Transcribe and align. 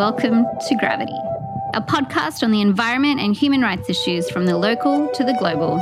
Welcome 0.00 0.46
to 0.66 0.74
Gravity, 0.76 1.12
a 1.74 1.82
podcast 1.82 2.42
on 2.42 2.50
the 2.50 2.62
environment 2.62 3.20
and 3.20 3.36
human 3.36 3.60
rights 3.60 3.90
issues 3.90 4.30
from 4.30 4.46
the 4.46 4.56
local 4.56 5.08
to 5.08 5.22
the 5.22 5.34
global. 5.34 5.76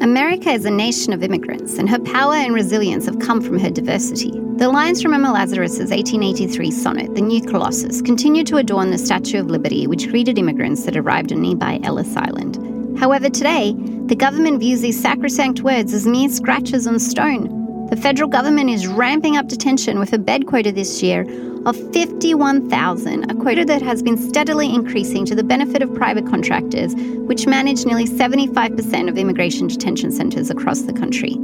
America 0.00 0.50
is 0.50 0.64
a 0.64 0.72
nation 0.72 1.12
of 1.12 1.22
immigrants, 1.22 1.78
and 1.78 1.88
her 1.88 2.00
power 2.00 2.34
and 2.34 2.52
resilience 2.52 3.06
have 3.06 3.20
come 3.20 3.40
from 3.40 3.60
her 3.60 3.70
diversity. 3.70 4.32
The 4.56 4.68
lines 4.68 5.00
from 5.00 5.14
Emma 5.14 5.32
Lazarus's 5.32 5.90
1883 5.92 6.72
sonnet, 6.72 7.14
The 7.14 7.20
New 7.20 7.42
Colossus, 7.42 8.02
continue 8.02 8.42
to 8.42 8.56
adorn 8.56 8.90
the 8.90 8.98
Statue 8.98 9.38
of 9.38 9.50
Liberty, 9.50 9.86
which 9.86 10.08
greeted 10.08 10.36
immigrants 10.36 10.82
that 10.82 10.96
arrived 10.96 11.32
on 11.32 11.42
nearby 11.42 11.78
Ellis 11.84 12.16
Island. 12.16 12.98
However, 12.98 13.30
today, 13.30 13.76
the 14.06 14.16
government 14.16 14.58
views 14.58 14.80
these 14.80 15.00
sacrosanct 15.00 15.60
words 15.60 15.92
as 15.92 16.08
mere 16.08 16.28
scratches 16.28 16.88
on 16.88 16.98
stone, 16.98 17.57
the 17.90 17.96
federal 17.96 18.28
government 18.28 18.68
is 18.68 18.86
ramping 18.86 19.36
up 19.36 19.48
detention 19.48 19.98
with 19.98 20.12
a 20.12 20.18
bed 20.18 20.46
quota 20.46 20.70
this 20.70 21.02
year 21.02 21.22
of 21.64 21.76
51,000, 21.92 23.30
a 23.30 23.34
quota 23.34 23.64
that 23.64 23.80
has 23.80 24.02
been 24.02 24.18
steadily 24.18 24.72
increasing 24.72 25.24
to 25.24 25.34
the 25.34 25.42
benefit 25.42 25.82
of 25.82 25.94
private 25.94 26.26
contractors, 26.26 26.94
which 26.94 27.46
manage 27.46 27.86
nearly 27.86 28.06
75% 28.06 29.08
of 29.08 29.16
immigration 29.16 29.68
detention 29.68 30.12
centres 30.12 30.50
across 30.50 30.82
the 30.82 30.92
country. 30.92 31.36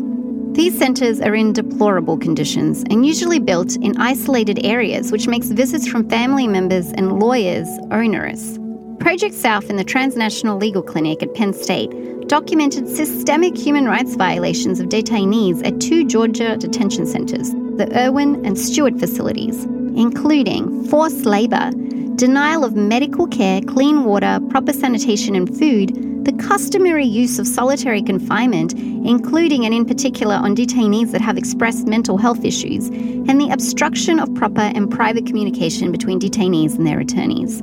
These 0.52 0.78
centres 0.78 1.20
are 1.20 1.34
in 1.34 1.52
deplorable 1.52 2.18
conditions 2.18 2.84
and 2.90 3.06
usually 3.06 3.40
built 3.40 3.76
in 3.76 3.96
isolated 4.00 4.64
areas, 4.64 5.10
which 5.10 5.26
makes 5.26 5.48
visits 5.48 5.88
from 5.88 6.08
family 6.08 6.46
members 6.46 6.92
and 6.92 7.18
lawyers 7.18 7.68
onerous. 7.90 8.58
Project 9.00 9.34
South 9.34 9.68
in 9.68 9.76
the 9.76 9.84
Transnational 9.84 10.58
Legal 10.58 10.82
Clinic 10.82 11.22
at 11.22 11.34
Penn 11.34 11.52
State 11.52 11.90
documented 12.26 12.88
systemic 12.88 13.56
human 13.56 13.84
rights 13.86 14.16
violations 14.16 14.80
of 14.80 14.88
detainees 14.88 15.64
at 15.66 15.80
two 15.80 16.06
Georgia 16.06 16.56
detention 16.56 17.06
centres, 17.06 17.50
the 17.76 17.88
Irwin 17.96 18.44
and 18.46 18.58
Stewart 18.58 18.98
facilities, 18.98 19.64
including 19.64 20.84
forced 20.84 21.26
labour, 21.26 21.70
denial 22.16 22.64
of 22.64 22.74
medical 22.74 23.26
care, 23.26 23.60
clean 23.62 24.04
water, 24.04 24.38
proper 24.48 24.72
sanitation 24.72 25.34
and 25.34 25.48
food, 25.58 26.24
the 26.24 26.32
customary 26.32 27.04
use 27.04 27.38
of 27.38 27.46
solitary 27.46 28.02
confinement, 28.02 28.72
including 28.72 29.66
and 29.66 29.74
in 29.74 29.84
particular 29.84 30.34
on 30.34 30.56
detainees 30.56 31.12
that 31.12 31.20
have 31.20 31.36
expressed 31.36 31.86
mental 31.86 32.16
health 32.16 32.44
issues, 32.44 32.88
and 32.88 33.40
the 33.40 33.50
obstruction 33.50 34.18
of 34.18 34.34
proper 34.34 34.62
and 34.62 34.90
private 34.90 35.26
communication 35.26 35.92
between 35.92 36.18
detainees 36.18 36.76
and 36.76 36.86
their 36.86 37.00
attorneys. 37.00 37.62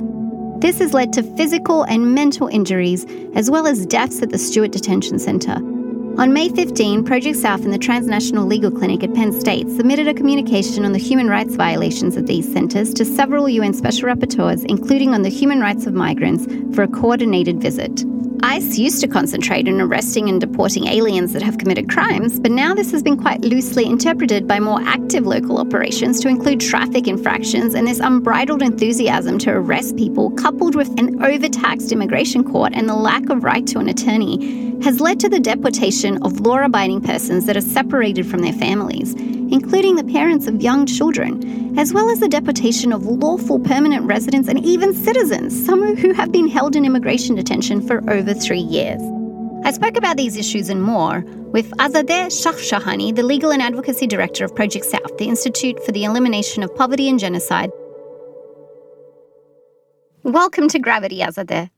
This 0.62 0.78
has 0.78 0.94
led 0.94 1.12
to 1.14 1.24
physical 1.36 1.82
and 1.82 2.14
mental 2.14 2.46
injuries, 2.46 3.04
as 3.34 3.50
well 3.50 3.66
as 3.66 3.84
deaths 3.84 4.22
at 4.22 4.30
the 4.30 4.38
Stewart 4.38 4.70
Detention 4.70 5.18
Centre. 5.18 5.56
On 6.18 6.32
May 6.32 6.50
15, 6.50 7.02
Project 7.02 7.36
South 7.36 7.64
and 7.64 7.72
the 7.72 7.78
Transnational 7.78 8.46
Legal 8.46 8.70
Clinic 8.70 9.02
at 9.02 9.12
Penn 9.12 9.32
State 9.32 9.68
submitted 9.70 10.06
a 10.06 10.14
communication 10.14 10.84
on 10.84 10.92
the 10.92 11.00
human 11.00 11.26
rights 11.26 11.56
violations 11.56 12.16
of 12.16 12.28
these 12.28 12.50
centres 12.52 12.94
to 12.94 13.04
several 13.04 13.48
UN 13.48 13.74
Special 13.74 14.08
Rapporteurs, 14.08 14.64
including 14.66 15.12
on 15.12 15.22
the 15.22 15.28
human 15.28 15.58
rights 15.58 15.86
of 15.86 15.94
migrants, 15.94 16.46
for 16.76 16.84
a 16.84 16.88
coordinated 16.88 17.60
visit. 17.60 18.04
ICE 18.44 18.76
used 18.76 19.00
to 19.00 19.06
concentrate 19.06 19.68
on 19.68 19.80
arresting 19.80 20.28
and 20.28 20.40
deporting 20.40 20.88
aliens 20.88 21.32
that 21.32 21.42
have 21.42 21.58
committed 21.58 21.88
crimes, 21.88 22.40
but 22.40 22.50
now 22.50 22.74
this 22.74 22.90
has 22.90 23.02
been 23.02 23.16
quite 23.16 23.40
loosely 23.42 23.86
interpreted 23.86 24.48
by 24.48 24.58
more 24.58 24.80
active 24.82 25.26
local 25.26 25.58
operations 25.58 26.20
to 26.20 26.28
include 26.28 26.60
traffic 26.60 27.06
infractions 27.06 27.74
and 27.74 27.86
this 27.86 28.00
unbridled 28.00 28.60
enthusiasm 28.60 29.38
to 29.38 29.50
arrest 29.50 29.96
people, 29.96 30.30
coupled 30.32 30.74
with 30.74 30.88
an 30.98 31.22
overtaxed 31.22 31.92
immigration 31.92 32.42
court 32.42 32.72
and 32.74 32.88
the 32.88 32.96
lack 32.96 33.28
of 33.30 33.44
right 33.44 33.66
to 33.68 33.78
an 33.78 33.88
attorney, 33.88 34.76
has 34.82 35.00
led 35.00 35.20
to 35.20 35.28
the 35.28 35.38
deportation 35.38 36.20
of 36.24 36.40
law 36.40 36.58
abiding 36.58 37.00
persons 37.00 37.46
that 37.46 37.56
are 37.56 37.60
separated 37.60 38.26
from 38.26 38.40
their 38.40 38.52
families, 38.52 39.14
including 39.52 39.96
the 39.96 40.04
parents 40.04 40.46
of 40.46 40.62
young 40.62 40.86
children, 40.86 41.78
as 41.78 41.92
well 41.92 42.08
as 42.10 42.20
the 42.20 42.28
deportation 42.28 42.90
of 42.90 43.04
lawful 43.04 43.60
permanent 43.60 44.02
residents 44.06 44.48
and 44.48 44.58
even 44.64 44.94
citizens, 44.94 45.66
some 45.66 45.94
who 45.94 46.14
have 46.14 46.32
been 46.32 46.48
held 46.48 46.74
in 46.74 46.86
immigration 46.86 47.36
detention 47.36 47.86
for 47.86 47.98
over 48.10 48.32
three 48.32 48.60
years. 48.60 49.00
I 49.64 49.70
spoke 49.70 49.98
about 49.98 50.16
these 50.16 50.38
issues 50.38 50.70
and 50.70 50.82
more 50.82 51.20
with 51.52 51.70
Azadeh 51.72 52.28
Shahshahani, 52.28 53.14
the 53.14 53.22
Legal 53.22 53.52
and 53.52 53.60
Advocacy 53.60 54.06
Director 54.06 54.46
of 54.46 54.56
Project 54.56 54.86
South, 54.86 55.18
the 55.18 55.28
Institute 55.28 55.84
for 55.84 55.92
the 55.92 56.04
Elimination 56.04 56.62
of 56.62 56.74
Poverty 56.74 57.10
and 57.10 57.20
Genocide. 57.20 57.70
Welcome 60.22 60.68
to 60.68 60.78
Gravity, 60.78 61.18
Azadeh. 61.18 61.68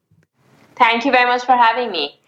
Thank 0.77 1.05
you 1.05 1.11
very 1.11 1.27
much 1.27 1.45
for 1.45 1.57
having 1.57 1.91
me. 1.91 2.21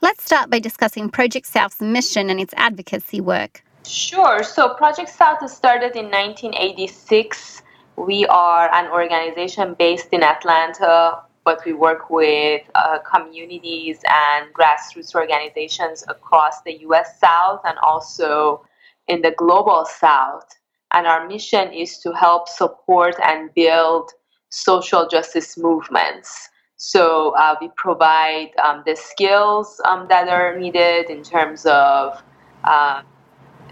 Let's 0.00 0.24
start 0.24 0.50
by 0.50 0.60
discussing 0.60 1.10
Project 1.10 1.46
South's 1.46 1.80
mission 1.80 2.30
and 2.30 2.38
its 2.38 2.54
advocacy 2.56 3.20
work. 3.20 3.64
Sure. 3.88 4.42
So 4.42 4.74
Project 4.74 5.08
South 5.08 5.48
started 5.50 5.96
in 5.96 6.10
1986. 6.10 7.62
We 7.96 8.26
are 8.26 8.70
an 8.74 8.90
organization 8.92 9.74
based 9.78 10.08
in 10.12 10.22
Atlanta, 10.22 11.22
but 11.42 11.64
we 11.64 11.72
work 11.72 12.10
with 12.10 12.60
uh, 12.74 12.98
communities 12.98 14.00
and 14.06 14.52
grassroots 14.52 15.14
organizations 15.14 16.04
across 16.08 16.60
the 16.66 16.80
US 16.82 17.18
South 17.18 17.62
and 17.64 17.78
also 17.78 18.62
in 19.06 19.22
the 19.22 19.30
global 19.30 19.86
South. 19.86 20.44
And 20.92 21.06
our 21.06 21.26
mission 21.26 21.72
is 21.72 21.96
to 22.00 22.12
help 22.12 22.46
support 22.46 23.14
and 23.24 23.48
build 23.54 24.10
social 24.50 25.08
justice 25.08 25.56
movements. 25.56 26.50
So 26.76 27.30
uh, 27.38 27.56
we 27.58 27.70
provide 27.76 28.50
um, 28.62 28.82
the 28.84 28.96
skills 28.96 29.80
um, 29.86 30.08
that 30.10 30.28
are 30.28 30.58
needed 30.58 31.08
in 31.08 31.22
terms 31.22 31.64
of 31.64 32.22
uh, 32.64 33.00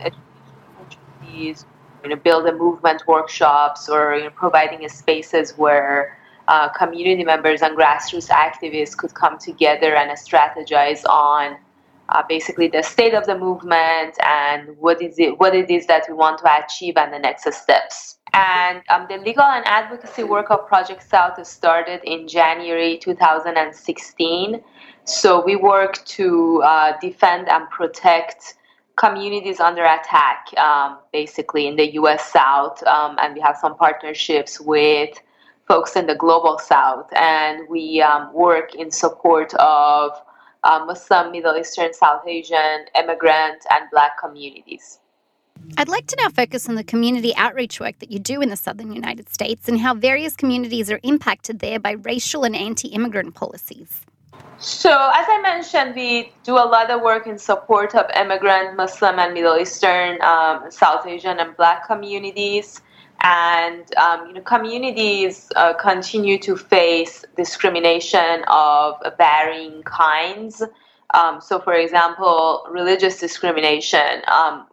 opportunities, 0.01 1.67
you 2.03 2.11
know, 2.11 2.17
build 2.17 2.47
a 2.47 2.53
movement 2.53 3.03
workshops 3.07 3.89
or 3.89 4.17
you 4.17 4.25
know, 4.25 4.31
providing 4.31 4.89
spaces 4.89 5.57
where 5.57 6.19
uh, 6.49 6.69
community 6.69 7.25
members 7.25 7.63
and 7.63 7.77
grassroots 7.77 8.29
activists 8.29 8.97
could 8.97 9.15
come 9.15 9.39
together 9.39 9.97
and 9.97 10.11
strategize 10.13 11.05
on 11.09 11.57
uh, 12.09 12.23
basically 12.29 12.69
the 12.69 12.83
state 12.83 13.15
of 13.15 13.27
the 13.27 13.37
movement 13.37 14.17
and 14.23 14.77
what 14.79 15.03
is 15.03 15.19
it 15.19 15.39
what 15.41 15.55
it 15.55 15.69
is 15.71 15.87
that 15.87 16.05
we 16.09 16.15
want 16.15 16.39
to 16.39 16.65
achieve 16.65 16.97
and 16.97 17.13
the 17.13 17.19
next 17.19 17.53
steps. 17.53 18.19
And 18.33 18.83
um, 18.91 19.07
the 19.09 19.17
legal 19.19 19.45
and 19.45 19.65
advocacy 19.67 20.23
work 20.23 20.51
of 20.51 20.67
Project 20.67 21.03
South 21.09 21.45
started 21.47 22.01
in 22.05 22.29
January 22.29 22.99
2016. 22.99 24.63
So 25.05 25.43
we 25.43 25.57
work 25.57 26.05
to 26.05 26.63
uh, 26.63 26.93
defend 27.01 27.49
and 27.49 27.69
protect 27.71 28.55
communities 28.97 29.61
under 29.61 29.85
attack, 29.85 30.49
um, 30.59 30.99
basically 31.13 31.67
in 31.67 31.77
the 31.77 31.93
U.S. 31.95 32.33
South, 32.33 32.83
um, 32.85 33.17
and 33.21 33.35
we 33.35 33.41
have 33.41 33.57
some 33.57 33.77
partnerships 33.77 34.61
with 34.61 35.11
folks 35.69 35.97
in 35.97 36.07
the 36.07 36.15
global 36.15 36.59
South, 36.59 37.09
and 37.15 37.69
we 37.69 38.01
um, 38.01 38.33
work 38.33 38.75
in 38.75 38.91
support 38.91 39.53
of 39.55 40.13
uh, 40.65 40.85
Muslim, 40.87 41.33
Middle 41.33 41.57
Eastern, 41.57 41.93
South 41.93 42.27
Asian, 42.27 42.87
immigrant, 42.99 43.65
and 43.71 43.85
Black 43.91 44.19
communities. 44.19 44.99
I'd 45.79 45.89
like 45.89 46.07
to 46.09 46.17
now 46.17 46.29
focus 46.29 46.69
on 46.69 46.75
the 46.75 46.85
community 46.85 47.35
outreach 47.37 47.81
work 47.81 47.99
that 47.99 48.11
you 48.11 48.19
do 48.19 48.41
in 48.41 48.51
the 48.51 48.57
southern 48.57 48.93
United 48.93 49.29
States 49.29 49.69
and 49.69 49.81
how 49.81 49.95
various 49.95 50.37
communities 50.37 50.91
are 50.91 51.01
impacted 51.03 51.59
there 51.59 51.79
by 51.79 51.93
racial 51.93 52.45
and 52.45 52.55
anti 52.55 52.89
immigrant 52.89 53.35
policies. 53.35 54.06
So, 54.59 54.91
as 54.91 55.27
I 55.29 55.41
mentioned, 55.43 55.95
we 55.95 56.33
do 56.43 56.55
a 56.55 56.65
lot 56.65 56.91
of 56.91 57.03
work 57.03 57.27
in 57.27 57.37
support 57.39 57.95
of 57.95 58.07
immigrant, 58.17 58.75
Muslim, 58.75 59.19
and 59.19 59.35
Middle 59.35 59.59
Eastern, 59.59 60.21
um, 60.23 60.71
South 60.71 61.07
Asian, 61.07 61.39
and 61.41 61.55
Black 61.57 61.87
communities. 61.87 62.81
And 63.21 63.85
um, 63.97 64.29
you 64.29 64.33
know, 64.35 64.41
communities 64.41 65.51
uh, 65.57 65.75
continue 65.75 66.39
to 66.39 66.57
face 66.57 67.25
discrimination 67.37 68.45
of 68.49 68.95
varying 69.19 69.83
kinds. 69.83 70.63
Um, 71.13 71.41
so, 71.41 71.61
for 71.61 71.75
example, 71.75 72.67
religious 72.71 73.21
discrimination. 73.21 74.23
Um, 74.27 74.67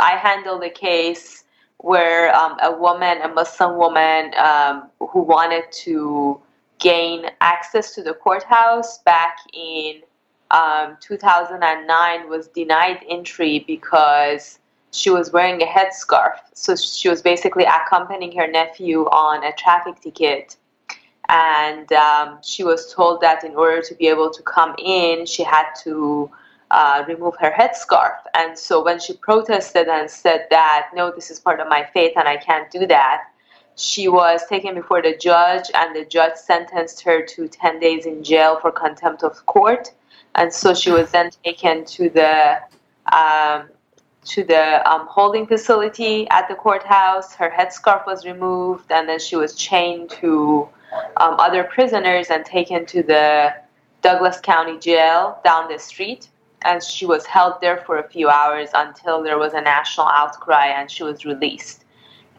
I 0.00 0.16
handled 0.16 0.64
a 0.64 0.70
case 0.70 1.44
where 1.78 2.34
um, 2.34 2.58
a 2.60 2.76
woman, 2.76 3.20
a 3.22 3.28
Muslim 3.28 3.76
woman, 3.76 4.32
um, 4.36 4.90
who 4.98 5.22
wanted 5.22 5.70
to 5.84 6.40
gain 6.78 7.26
access 7.40 7.94
to 7.94 8.02
the 8.02 8.14
courthouse 8.14 8.98
back 8.98 9.38
in 9.52 10.02
um, 10.50 10.96
2009 11.00 12.28
was 12.28 12.48
denied 12.48 13.04
entry 13.08 13.64
because 13.66 14.58
she 14.92 15.10
was 15.10 15.32
wearing 15.32 15.60
a 15.62 15.66
headscarf. 15.66 16.38
So 16.54 16.76
she 16.76 17.08
was 17.08 17.20
basically 17.22 17.64
accompanying 17.64 18.36
her 18.38 18.46
nephew 18.46 19.06
on 19.06 19.44
a 19.44 19.52
traffic 19.52 20.00
ticket. 20.00 20.56
And 21.28 21.92
um, 21.92 22.38
she 22.42 22.62
was 22.62 22.94
told 22.94 23.20
that 23.20 23.42
in 23.44 23.56
order 23.56 23.82
to 23.82 23.94
be 23.94 24.06
able 24.06 24.30
to 24.30 24.42
come 24.42 24.74
in, 24.78 25.26
she 25.26 25.42
had 25.42 25.66
to 25.82 26.30
uh, 26.70 27.04
remove 27.06 27.34
her 27.40 27.50
headscarf. 27.50 28.16
And 28.34 28.56
so 28.58 28.84
when 28.84 29.00
she 29.00 29.14
protested 29.14 29.88
and 29.88 30.10
said 30.10 30.46
that, 30.50 30.90
no, 30.94 31.10
this 31.10 31.30
is 31.30 31.40
part 31.40 31.60
of 31.60 31.68
my 31.68 31.84
faith 31.92 32.12
and 32.16 32.28
I 32.28 32.36
can't 32.36 32.70
do 32.70 32.86
that, 32.86 33.24
she 33.76 34.08
was 34.08 34.40
taken 34.46 34.74
before 34.74 35.02
the 35.02 35.16
judge, 35.16 35.70
and 35.74 35.94
the 35.94 36.04
judge 36.06 36.36
sentenced 36.36 37.02
her 37.02 37.22
to 37.22 37.46
10 37.46 37.78
days 37.78 38.06
in 38.06 38.24
jail 38.24 38.58
for 38.58 38.72
contempt 38.72 39.22
of 39.22 39.44
court. 39.46 39.92
And 40.34 40.52
so 40.52 40.74
she 40.74 40.90
was 40.90 41.10
then 41.10 41.30
taken 41.44 41.84
to 41.84 42.08
the 42.10 42.58
um, 43.12 43.68
to 44.24 44.42
the 44.42 44.90
um, 44.90 45.06
holding 45.06 45.46
facility 45.46 46.28
at 46.30 46.48
the 46.48 46.54
courthouse. 46.54 47.34
Her 47.34 47.50
headscarf 47.50 48.06
was 48.06 48.24
removed, 48.26 48.90
and 48.90 49.08
then 49.08 49.20
she 49.20 49.36
was 49.36 49.54
chained 49.54 50.10
to 50.22 50.68
um, 51.18 51.38
other 51.38 51.64
prisoners 51.64 52.28
and 52.30 52.44
taken 52.44 52.86
to 52.86 53.02
the 53.02 53.54
Douglas 54.02 54.40
County 54.40 54.78
Jail 54.78 55.38
down 55.44 55.68
the 55.68 55.78
street. 55.78 56.28
And 56.64 56.82
she 56.82 57.06
was 57.06 57.26
held 57.26 57.60
there 57.60 57.78
for 57.86 57.98
a 57.98 58.08
few 58.08 58.28
hours 58.28 58.70
until 58.74 59.22
there 59.22 59.38
was 59.38 59.52
a 59.52 59.60
national 59.60 60.08
outcry 60.08 60.66
and 60.66 60.90
she 60.90 61.04
was 61.04 61.24
released. 61.24 61.84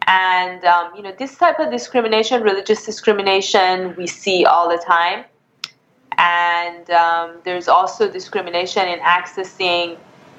And, 0.08 0.64
um, 0.64 0.96
you 0.96 1.04
know, 1.04 1.14
this 1.18 1.38
type 1.38 1.60
of 1.60 1.70
discrimination, 1.70 2.42
religious 2.42 2.86
discrimination, 2.86 3.94
we 3.98 4.08
see 4.08 4.46
all 4.46 4.70
the 4.70 4.82
time. 4.84 5.26
And 6.18 6.90
um, 6.90 7.42
there's 7.44 7.68
also 7.68 8.10
discrimination 8.10 8.88
in 8.88 9.00
accessing 9.00 9.98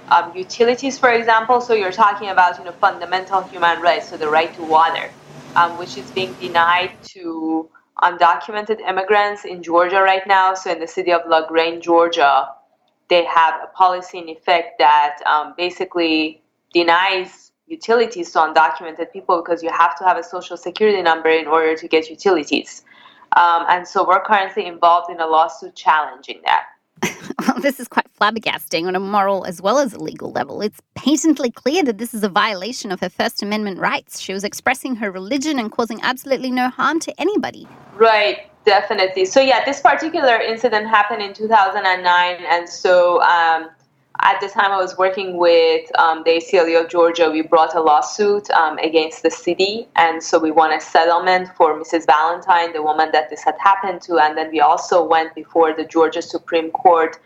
um, 0.09 0.35
utilities, 0.35 0.99
for 0.99 1.11
example. 1.13 1.61
So 1.61 1.75
you're 1.75 1.93
talking 1.93 2.31
about, 2.31 2.59
you 2.59 2.65
know, 2.65 2.73
fundamental 2.73 3.43
human 3.43 3.81
rights, 3.83 4.09
so 4.09 4.17
the 4.17 4.29
right 4.29 4.53
to 4.55 4.65
water, 4.65 5.11
um, 5.55 5.79
which 5.79 5.99
is 5.99 6.11
being 6.11 6.33
denied 6.41 6.93
to 7.15 7.69
undocumented 8.03 8.81
immigrants 8.81 9.45
in 9.45 9.63
Georgia 9.63 10.01
right 10.01 10.27
now. 10.27 10.55
So 10.55 10.73
in 10.73 10.81
the 10.81 10.87
city 10.87 11.13
of 11.13 11.23
LaGrange, 11.29 11.85
Georgia, 11.85 12.49
they 13.09 13.25
have 13.25 13.61
a 13.63 13.67
policy 13.69 14.19
in 14.19 14.29
effect 14.29 14.79
that 14.79 15.19
um, 15.27 15.55
basically 15.57 16.43
denies 16.73 17.48
utilities 17.69 18.31
to 18.33 18.39
undocumented 18.39 19.13
people 19.13 19.43
because 19.43 19.63
you 19.63 19.71
have 19.71 19.97
to 19.99 20.05
have 20.05 20.17
a 20.17 20.25
social 20.25 20.57
security 20.57 21.03
number 21.03 21.29
in 21.29 21.47
order 21.47 21.77
to 21.77 21.89
get 21.89 22.09
utilities. 22.09 22.85
Um, 23.37 23.67
and 23.69 23.87
so 23.87 24.07
we're 24.07 24.23
currently 24.23 24.67
involved 24.67 25.11
in 25.11 25.21
a 25.21 25.27
lawsuit 25.27 25.75
challenging 25.75 26.41
that. 26.45 26.65
well, 27.47 27.61
this 27.61 27.79
is 27.79 27.87
quite 27.87 28.07
flabbergasting 28.19 28.87
on 28.87 28.97
a 28.97 29.01
moral 29.01 29.45
as 29.45 29.63
well 29.63 29.79
as 29.79 29.93
a 29.93 29.99
legal 29.99 30.33
level. 30.33 30.61
It's 30.61 30.81
patently 30.95 31.51
clear 31.51 31.85
that 31.85 31.99
this 31.99 32.15
is 32.15 32.25
a 32.25 32.29
violation 32.29 32.91
of 32.91 33.01
her 33.01 33.09
First 33.09 33.43
Amendment 33.43 33.79
rights. 33.79 34.21
She 34.21 34.33
was 34.33 34.45
expressing 34.45 34.97
her 34.97 35.11
religion 35.11 35.59
and 35.59 35.71
causing 35.71 36.01
absolutely 36.03 36.51
no 36.51 36.69
harm 36.71 36.99
to 37.01 37.21
anybody. 37.21 37.69
Right, 37.95 38.51
definitely. 38.65 39.27
So, 39.27 39.41
yeah, 39.41 39.65
this 39.65 39.81
particular 39.81 40.37
incident 40.41 40.89
happened 40.89 41.23
in 41.23 41.35
2009. 41.35 42.45
And 42.49 42.69
so, 42.69 43.23
um, 43.23 43.71
at 44.21 44.41
the 44.41 44.49
time 44.49 44.73
I 44.73 44.79
was 44.79 44.99
working 44.99 45.37
with 45.37 45.89
um, 45.99 46.23
the 46.25 46.33
ACLU 46.33 46.83
of 46.83 46.91
Georgia, 46.91 47.31
we 47.31 47.43
brought 47.43 47.75
a 47.77 47.81
lawsuit 47.81 48.51
um, 48.51 48.77
against 48.79 49.23
the 49.23 49.31
city. 49.31 49.87
And 49.95 50.23
so 50.23 50.39
we 50.41 50.51
won 50.51 50.73
a 50.73 50.81
settlement 50.81 51.49
for 51.57 51.81
Mrs. 51.81 52.07
Valentine, 52.07 52.73
the 52.73 52.83
woman 52.83 53.11
that 53.13 53.31
this 53.31 53.45
had 53.45 53.55
happened 53.61 54.03
to. 54.03 54.19
And 54.19 54.37
then 54.37 54.51
we 54.51 54.61
also 54.61 55.05
went 55.05 55.35
before 55.35 55.73
the 55.73 55.85
Georgia 55.85 56.21
Supreme 56.21 56.71
Court 56.73 57.19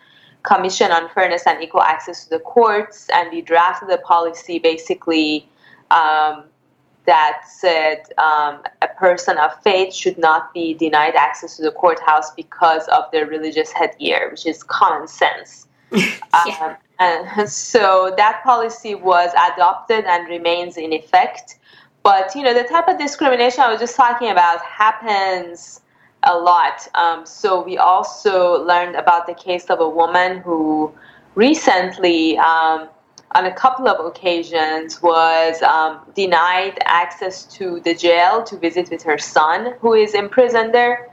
Commission 0.43 0.93
on 0.93 1.09
Fairness 1.09 1.47
and 1.47 1.63
Equal 1.63 1.83
Access 1.83 2.25
to 2.25 2.31
the 2.31 2.41
Courts. 2.41 3.09
And 3.15 3.31
we 3.33 3.41
drafted 3.41 3.89
a 3.89 3.99
policy 3.99 4.59
basically 4.59 5.49
um, 5.91 6.45
that 7.07 7.43
said 7.49 8.03
um, 8.19 8.63
a 8.83 8.89
person 8.99 9.39
of 9.39 9.51
faith 9.63 9.95
should 9.95 10.19
not 10.19 10.53
be 10.53 10.75
denied 10.75 11.15
access 11.15 11.57
to 11.57 11.63
the 11.63 11.73
courthouse 11.73 12.33
because 12.35 12.87
of 12.89 13.11
their 13.13 13.27
religious 13.27 13.73
headgear, 13.73 14.29
which 14.31 14.47
is 14.47 14.63
common 14.63 15.09
sense. 15.09 15.69
Yeah. 15.93 16.77
um, 16.99 17.27
and 17.37 17.49
so 17.49 18.15
that 18.17 18.43
policy 18.45 18.95
was 18.95 19.31
adopted 19.53 20.05
and 20.05 20.29
remains 20.29 20.77
in 20.77 20.93
effect. 20.93 21.59
But 22.03 22.35
you 22.35 22.43
know, 22.43 22.55
the 22.55 22.65
type 22.65 22.89
of 22.89 22.99
discrimination 22.99 23.61
I 23.61 23.71
was 23.71 23.81
just 23.81 23.97
talking 23.97 24.31
about 24.31 24.61
happens 24.63 25.81
a 26.25 26.37
lot. 26.37 26.87
Um, 26.95 27.27
so 27.27 27.63
we 27.63 27.79
also 27.79 28.65
learned 28.65 28.97
about 28.97 29.27
the 29.27 29.35
case 29.35 29.67
of 29.67 29.81
a 29.81 29.89
woman 29.89 30.39
who 30.39 30.93
recently, 31.35 32.39
um, 32.39 32.89
on 33.35 33.47
a 33.47 33.53
couple 33.53 33.89
of 33.89 34.05
occasions, 34.05 35.03
was 35.03 35.63
um, 35.63 36.01
denied 36.15 36.79
access 36.85 37.45
to 37.45 37.81
the 37.81 37.95
jail 37.95 38.43
to 38.45 38.59
visit 38.59 38.91
with 38.91 39.03
her 39.03 39.19
son, 39.19 39.75
who 39.81 39.95
is 39.95 40.15
imprisoned 40.15 40.75
there. 40.75 41.12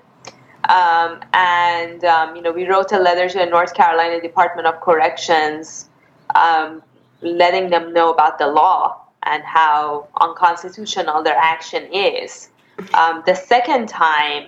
Um, 0.69 1.19
and 1.33 2.05
um, 2.05 2.35
you 2.35 2.43
know, 2.43 2.51
we 2.51 2.67
wrote 2.67 2.91
a 2.91 2.99
letter 2.99 3.27
to 3.27 3.37
the 3.39 3.47
North 3.47 3.73
Carolina 3.73 4.21
Department 4.21 4.67
of 4.67 4.79
Corrections, 4.81 5.89
um, 6.35 6.83
letting 7.21 7.71
them 7.71 7.91
know 7.91 8.13
about 8.13 8.37
the 8.37 8.47
law 8.47 9.01
and 9.23 9.43
how 9.43 10.07
unconstitutional 10.21 11.23
their 11.23 11.35
action 11.35 11.91
is. 11.91 12.51
Um, 12.93 13.23
the 13.25 13.33
second 13.33 13.89
time, 13.89 14.45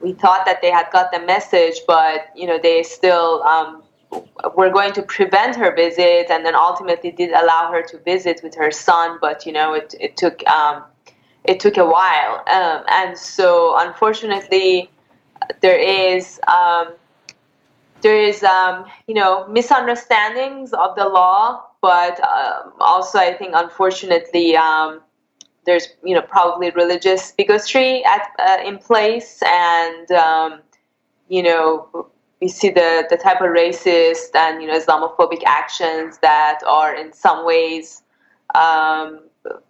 we 0.00 0.14
thought 0.14 0.46
that 0.46 0.62
they 0.62 0.70
had 0.70 0.86
got 0.90 1.12
the 1.12 1.20
message, 1.20 1.76
but 1.86 2.28
you 2.34 2.46
know, 2.46 2.58
they 2.58 2.82
still 2.82 3.42
um, 3.42 3.82
were 4.56 4.70
going 4.70 4.92
to 4.94 5.02
prevent 5.02 5.54
her 5.56 5.74
visit, 5.76 6.30
and 6.30 6.46
then 6.46 6.54
ultimately 6.54 7.10
did 7.10 7.30
allow 7.32 7.70
her 7.70 7.82
to 7.82 7.98
visit 7.98 8.40
with 8.42 8.54
her 8.54 8.70
son. 8.70 9.18
But 9.20 9.44
you 9.44 9.52
know, 9.52 9.74
it 9.74 9.94
it 10.00 10.16
took 10.16 10.46
um, 10.48 10.84
it 11.44 11.60
took 11.60 11.76
a 11.76 11.84
while, 11.84 12.42
and 12.46 13.18
so 13.18 13.76
unfortunately 13.78 14.90
there 15.60 15.78
is 15.78 16.40
um, 16.48 16.94
there 18.00 18.20
is 18.20 18.42
um, 18.42 18.84
you 19.06 19.14
know 19.14 19.46
misunderstandings 19.48 20.72
of 20.72 20.94
the 20.96 21.04
law, 21.08 21.64
but 21.80 22.20
um, 22.20 22.72
also 22.80 23.18
I 23.18 23.34
think 23.34 23.52
unfortunately 23.54 24.56
um, 24.56 25.00
there's 25.66 25.88
you 26.04 26.14
know 26.14 26.22
probably 26.22 26.70
religious 26.70 27.32
bigotry 27.32 28.04
at 28.04 28.30
uh, 28.38 28.58
in 28.64 28.78
place, 28.78 29.42
and 29.44 30.10
um, 30.12 30.60
you 31.28 31.42
know 31.42 32.08
we 32.40 32.48
see 32.48 32.70
the 32.70 33.06
the 33.10 33.16
type 33.16 33.40
of 33.40 33.48
racist 33.48 34.34
and 34.34 34.62
you 34.62 34.68
know 34.68 34.78
Islamophobic 34.78 35.42
actions 35.44 36.18
that 36.18 36.60
are 36.66 36.94
in 36.94 37.12
some 37.12 37.44
ways 37.44 38.02
um, 38.54 39.20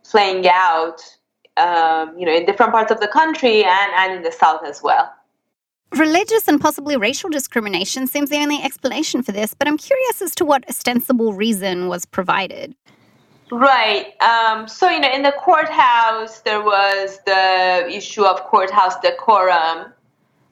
playing 0.04 0.46
out. 0.48 1.00
you 2.16 2.24
know, 2.26 2.32
in 2.32 2.44
different 2.46 2.72
parts 2.72 2.92
of 2.92 3.00
the 3.00 3.08
country 3.08 3.64
and, 3.64 3.90
and 3.96 4.14
in 4.14 4.22
the 4.22 4.30
South 4.30 4.62
as 4.64 4.80
well. 4.80 5.12
Religious 5.92 6.46
and 6.48 6.60
possibly 6.60 6.96
racial 6.96 7.30
discrimination 7.30 8.06
seems 8.06 8.28
the 8.28 8.36
only 8.36 8.62
explanation 8.62 9.22
for 9.22 9.32
this, 9.32 9.54
but 9.54 9.66
I'm 9.66 9.78
curious 9.78 10.20
as 10.20 10.34
to 10.34 10.44
what 10.44 10.68
ostensible 10.68 11.32
reason 11.32 11.88
was 11.88 12.04
provided. 12.04 12.74
Right. 13.50 14.20
Um, 14.20 14.68
so, 14.68 14.90
you 14.90 15.00
know, 15.00 15.10
in 15.10 15.22
the 15.22 15.32
courthouse, 15.32 16.40
there 16.40 16.60
was 16.62 17.20
the 17.24 17.88
issue 17.90 18.24
of 18.24 18.42
courthouse 18.44 19.00
decorum, 19.00 19.94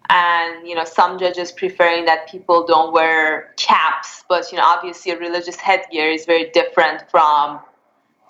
and, 0.08 0.66
you 0.66 0.74
know, 0.74 0.84
some 0.84 1.18
judges 1.18 1.52
preferring 1.52 2.06
that 2.06 2.30
people 2.30 2.64
don't 2.66 2.94
wear 2.94 3.52
caps, 3.58 4.24
but, 4.30 4.50
you 4.50 4.56
know, 4.56 4.64
obviously 4.64 5.12
a 5.12 5.18
religious 5.18 5.56
headgear 5.56 6.10
is 6.10 6.24
very 6.24 6.48
different 6.50 7.10
from, 7.10 7.60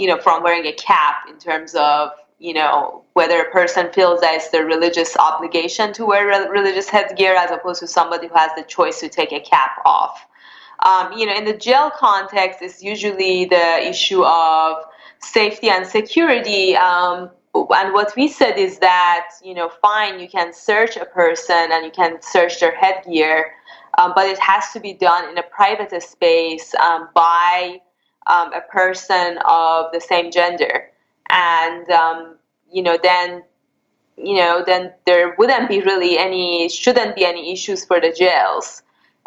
you 0.00 0.08
know, 0.08 0.18
from 0.18 0.42
wearing 0.42 0.66
a 0.66 0.72
cap 0.72 1.28
in 1.28 1.38
terms 1.38 1.76
of 1.76 2.10
you 2.38 2.52
know, 2.52 3.04
whether 3.14 3.40
a 3.40 3.50
person 3.50 3.90
feels 3.92 4.20
that 4.20 4.34
it's 4.34 4.50
their 4.50 4.66
religious 4.66 5.16
obligation 5.16 5.92
to 5.94 6.04
wear 6.04 6.26
re- 6.26 6.48
religious 6.48 6.88
headgear 6.88 7.34
as 7.34 7.50
opposed 7.50 7.80
to 7.80 7.86
somebody 7.86 8.28
who 8.28 8.34
has 8.34 8.50
the 8.56 8.62
choice 8.62 9.00
to 9.00 9.08
take 9.08 9.32
a 9.32 9.40
cap 9.40 9.80
off. 9.84 10.26
Um, 10.80 11.12
you 11.12 11.24
know, 11.24 11.34
in 11.34 11.44
the 11.44 11.56
jail 11.56 11.90
context, 11.90 12.60
it's 12.60 12.82
usually 12.82 13.46
the 13.46 13.88
issue 13.88 14.22
of 14.22 14.84
safety 15.20 15.70
and 15.70 15.86
security. 15.86 16.76
Um, 16.76 17.30
and 17.54 17.94
what 17.94 18.12
we 18.16 18.28
said 18.28 18.58
is 18.58 18.78
that, 18.80 19.30
you 19.42 19.54
know, 19.54 19.70
fine, 19.80 20.20
you 20.20 20.28
can 20.28 20.52
search 20.52 20.98
a 20.98 21.06
person 21.06 21.72
and 21.72 21.86
you 21.86 21.90
can 21.90 22.20
search 22.20 22.60
their 22.60 22.76
headgear, 22.76 23.54
um, 23.96 24.12
but 24.14 24.26
it 24.26 24.38
has 24.38 24.72
to 24.72 24.80
be 24.80 24.92
done 24.92 25.30
in 25.30 25.38
a 25.38 25.42
private 25.42 26.02
space 26.02 26.74
um, 26.74 27.08
by 27.14 27.80
um, 28.26 28.52
a 28.52 28.60
person 28.60 29.38
of 29.46 29.86
the 29.92 30.00
same 30.00 30.30
gender 30.30 30.90
and 31.30 31.88
um, 31.90 32.36
you 32.70 32.82
know 32.82 32.98
then 33.02 33.42
you 34.16 34.36
know 34.36 34.62
then 34.66 34.92
there 35.04 35.34
wouldn't 35.38 35.68
be 35.68 35.80
really 35.80 36.18
any 36.18 36.68
shouldn't 36.68 37.16
be 37.16 37.24
any 37.24 37.52
issues 37.52 37.84
for 37.84 38.00
the 38.00 38.12
jails. 38.12 38.82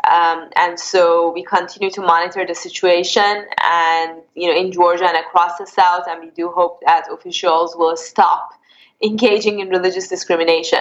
Um, 0.10 0.50
and 0.56 0.80
so 0.80 1.30
we 1.34 1.44
continue 1.44 1.92
to 1.92 2.02
monitor 2.02 2.46
the 2.46 2.56
situation. 2.56 3.46
And 3.64 4.22
you 4.36 4.50
know 4.50 4.58
in 4.58 4.72
georgia 4.72 5.06
and 5.06 5.18
across 5.18 5.58
the 5.58 5.66
south 5.66 6.06
and 6.08 6.22
we 6.22 6.30
do 6.32 6.50
hope 6.50 6.82
that 6.86 7.08
officials 7.12 7.76
will 7.76 7.98
stop 7.98 8.52
engaging 9.02 9.60
in 9.60 9.70
religious 9.70 10.08
discrimination 10.08 10.80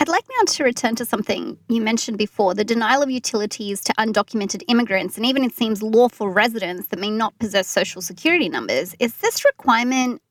I'd 0.00 0.06
like 0.06 0.24
now 0.38 0.44
to 0.52 0.62
return 0.62 0.94
to 0.94 1.04
something 1.04 1.58
you 1.68 1.80
mentioned 1.80 2.18
before 2.18 2.54
the 2.54 2.62
denial 2.62 3.02
of 3.02 3.10
utilities 3.10 3.80
to 3.80 3.92
undocumented 3.94 4.62
immigrants 4.68 5.16
and 5.16 5.26
even 5.26 5.42
it 5.42 5.52
seems 5.56 5.82
lawful 5.82 6.28
residents 6.28 6.86
that 6.88 7.00
may 7.00 7.10
not 7.10 7.36
possess 7.40 7.66
social 7.66 8.00
security 8.00 8.48
numbers. 8.48 8.94
Is 9.00 9.14
this 9.14 9.44
requirement 9.44 10.22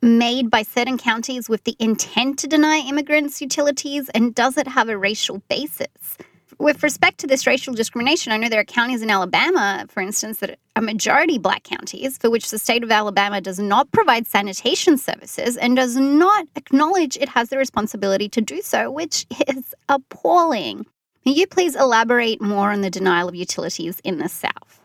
made 0.00 0.48
by 0.48 0.62
certain 0.62 0.96
counties 0.96 1.50
with 1.50 1.64
the 1.64 1.76
intent 1.78 2.38
to 2.38 2.46
deny 2.46 2.78
immigrants 2.78 3.42
utilities 3.42 4.08
and 4.14 4.34
does 4.34 4.56
it 4.56 4.66
have 4.66 4.88
a 4.88 4.96
racial 4.96 5.42
basis? 5.50 6.16
With 6.58 6.82
respect 6.82 7.18
to 7.18 7.26
this 7.26 7.46
racial 7.46 7.74
discrimination, 7.74 8.32
I 8.32 8.36
know 8.36 8.48
there 8.48 8.60
are 8.60 8.64
counties 8.64 9.02
in 9.02 9.10
Alabama, 9.10 9.86
for 9.88 10.00
instance, 10.00 10.38
that 10.38 10.58
are 10.76 10.82
majority 10.82 11.38
black 11.38 11.64
counties 11.64 12.18
for 12.18 12.30
which 12.30 12.50
the 12.50 12.58
state 12.58 12.82
of 12.82 12.90
Alabama 12.90 13.40
does 13.40 13.58
not 13.58 13.90
provide 13.92 14.26
sanitation 14.26 14.98
services 14.98 15.56
and 15.56 15.76
does 15.76 15.96
not 15.96 16.46
acknowledge 16.56 17.16
it 17.16 17.28
has 17.28 17.48
the 17.48 17.58
responsibility 17.58 18.28
to 18.28 18.40
do 18.40 18.62
so, 18.62 18.90
which 18.90 19.26
is 19.48 19.74
appalling. 19.88 20.86
Can 21.24 21.34
you 21.34 21.46
please 21.46 21.76
elaborate 21.76 22.40
more 22.40 22.72
on 22.72 22.80
the 22.80 22.90
denial 22.90 23.28
of 23.28 23.34
utilities 23.34 24.00
in 24.04 24.18
the 24.18 24.28
South? 24.28 24.80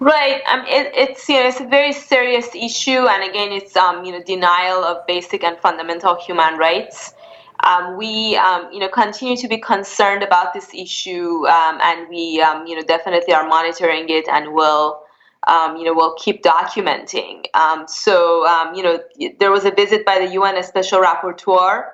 Right. 0.00 0.42
Um, 0.48 0.60
it, 0.66 0.92
it's 0.94 1.28
you 1.28 1.40
know 1.40 1.48
it's 1.48 1.60
a 1.60 1.66
very 1.66 1.92
serious 1.92 2.48
issue, 2.54 3.06
and 3.06 3.30
again, 3.30 3.52
it's 3.52 3.76
um, 3.76 4.04
you 4.04 4.12
know 4.12 4.22
denial 4.22 4.84
of 4.84 5.06
basic 5.06 5.44
and 5.44 5.56
fundamental 5.58 6.20
human 6.20 6.58
rights. 6.58 7.14
Um, 7.62 7.96
we 7.96 8.36
um, 8.36 8.70
you 8.72 8.80
know 8.80 8.88
continue 8.88 9.36
to 9.36 9.48
be 9.48 9.58
concerned 9.58 10.22
about 10.22 10.52
this 10.52 10.74
issue, 10.74 11.46
um, 11.46 11.78
and 11.82 12.08
we 12.08 12.40
um, 12.40 12.66
you 12.66 12.76
know 12.76 12.82
definitely 12.82 13.32
are 13.32 13.46
monitoring 13.46 14.08
it, 14.08 14.28
and 14.28 14.52
will 14.52 15.02
um, 15.46 15.76
you 15.76 15.84
know 15.84 15.94
will 15.94 16.14
keep 16.14 16.42
documenting. 16.42 17.44
Um, 17.54 17.86
so 17.86 18.44
you 18.74 18.82
know 18.82 18.98
there 19.38 19.50
was 19.50 19.64
a 19.64 19.70
visit 19.70 20.04
by 20.04 20.18
the 20.18 20.32
UN 20.32 20.62
Special 20.62 21.00
Rapporteur 21.00 21.90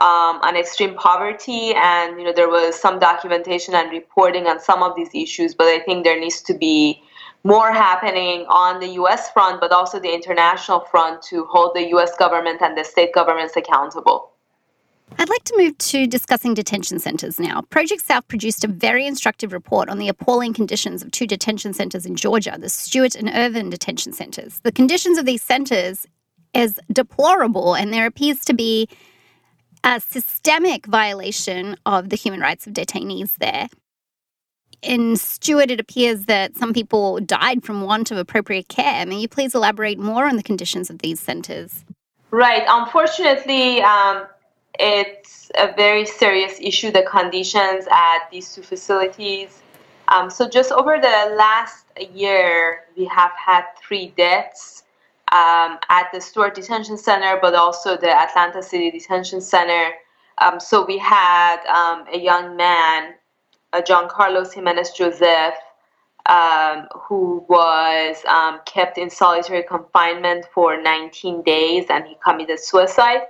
on 0.00 0.56
extreme 0.56 0.94
poverty, 0.96 1.72
and 1.74 2.18
you 2.18 2.24
know 2.24 2.32
there 2.32 2.48
was 2.48 2.74
some 2.74 2.98
documentation 2.98 3.74
and 3.74 3.90
reporting 3.90 4.46
on 4.46 4.60
some 4.60 4.82
of 4.82 4.96
these 4.96 5.10
issues, 5.14 5.54
but 5.54 5.68
I 5.68 5.80
think 5.80 6.04
there 6.04 6.18
needs 6.18 6.42
to 6.42 6.54
be 6.54 7.02
more 7.44 7.72
happening 7.72 8.46
on 8.48 8.80
the 8.80 8.88
US 9.00 9.30
front, 9.30 9.60
but 9.60 9.70
also 9.70 10.00
the 10.00 10.12
international 10.12 10.80
front 10.80 11.22
to 11.22 11.44
hold 11.44 11.74
the 11.74 11.88
US 11.94 12.16
government 12.16 12.62
and 12.62 12.76
the 12.76 12.84
state 12.84 13.12
governments 13.12 13.54
accountable. 13.56 14.33
I'd 15.18 15.28
like 15.28 15.44
to 15.44 15.56
move 15.56 15.78
to 15.78 16.06
discussing 16.06 16.54
detention 16.54 16.98
centres 16.98 17.38
now. 17.38 17.62
Project 17.70 18.04
South 18.04 18.26
produced 18.26 18.64
a 18.64 18.68
very 18.68 19.06
instructive 19.06 19.52
report 19.52 19.88
on 19.88 19.98
the 19.98 20.08
appalling 20.08 20.52
conditions 20.52 21.02
of 21.02 21.10
two 21.12 21.26
detention 21.26 21.72
centres 21.72 22.04
in 22.04 22.16
Georgia, 22.16 22.56
the 22.58 22.68
Stewart 22.68 23.14
and 23.14 23.30
Irvin 23.32 23.70
detention 23.70 24.12
centres. 24.12 24.60
The 24.64 24.72
conditions 24.72 25.18
of 25.18 25.26
these 25.26 25.42
centres 25.42 26.06
is 26.52 26.80
deplorable, 26.92 27.74
and 27.74 27.92
there 27.92 28.06
appears 28.06 28.40
to 28.46 28.54
be 28.54 28.88
a 29.84 30.00
systemic 30.00 30.86
violation 30.86 31.76
of 31.86 32.08
the 32.08 32.16
human 32.16 32.40
rights 32.40 32.66
of 32.66 32.72
detainees 32.72 33.36
there 33.36 33.68
in 34.84 35.16
Stewart, 35.16 35.70
it 35.70 35.80
appears 35.80 36.26
that 36.26 36.56
some 36.56 36.72
people 36.72 37.18
died 37.20 37.64
from 37.64 37.82
want 37.82 38.10
of 38.10 38.18
appropriate 38.18 38.68
care. 38.68 39.04
May 39.06 39.20
you 39.20 39.28
please 39.28 39.54
elaborate 39.54 39.98
more 39.98 40.26
on 40.26 40.36
the 40.36 40.42
conditions 40.42 40.90
of 40.90 40.98
these 40.98 41.18
centres? 41.18 41.84
Right. 42.30 42.64
Unfortunately, 42.68 43.80
um, 43.82 44.26
it's 44.78 45.50
a 45.56 45.72
very 45.74 46.06
serious 46.06 46.58
issue, 46.60 46.90
the 46.90 47.02
conditions 47.02 47.86
at 47.90 48.30
these 48.30 48.54
two 48.54 48.62
facilities. 48.62 49.62
Um, 50.08 50.30
so, 50.30 50.48
just 50.48 50.72
over 50.72 50.98
the 51.00 51.34
last 51.36 51.86
year, 52.12 52.84
we 52.96 53.04
have 53.06 53.32
had 53.32 53.64
three 53.78 54.12
deaths 54.16 54.84
um, 55.32 55.78
at 55.88 56.08
the 56.12 56.20
Stewart 56.20 56.54
Detention 56.54 56.98
Center, 56.98 57.38
but 57.40 57.54
also 57.54 57.96
the 57.96 58.10
Atlanta 58.10 58.62
City 58.62 58.90
Detention 58.90 59.40
Center. 59.40 59.92
Um, 60.38 60.60
so, 60.60 60.84
we 60.84 60.98
had 60.98 61.64
um, 61.66 62.04
a 62.12 62.18
young 62.18 62.56
man 62.56 63.14
uh, 63.74 63.82
John 63.82 64.08
Carlos 64.08 64.52
Jimenez 64.52 64.92
Joseph, 64.92 65.54
um, 66.26 66.86
who 66.94 67.44
was 67.48 68.24
um, 68.26 68.60
kept 68.64 68.98
in 68.98 69.10
solitary 69.10 69.62
confinement 69.62 70.46
for 70.54 70.80
19 70.80 71.42
days 71.42 71.86
and 71.90 72.06
he 72.06 72.16
committed 72.24 72.60
suicide. 72.60 73.22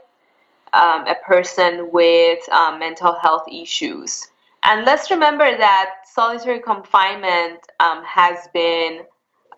Um, 0.75 1.07
a 1.07 1.15
person 1.25 1.89
with 1.93 2.49
um, 2.49 2.81
mental 2.81 3.15
health 3.23 3.45
issues. 3.49 4.27
And 4.65 4.85
let's 4.85 5.09
remember 5.09 5.57
that 5.57 5.91
solitary 6.05 6.59
confinement 6.59 7.61
um, 7.79 8.03
has 8.03 8.49
been 8.53 9.03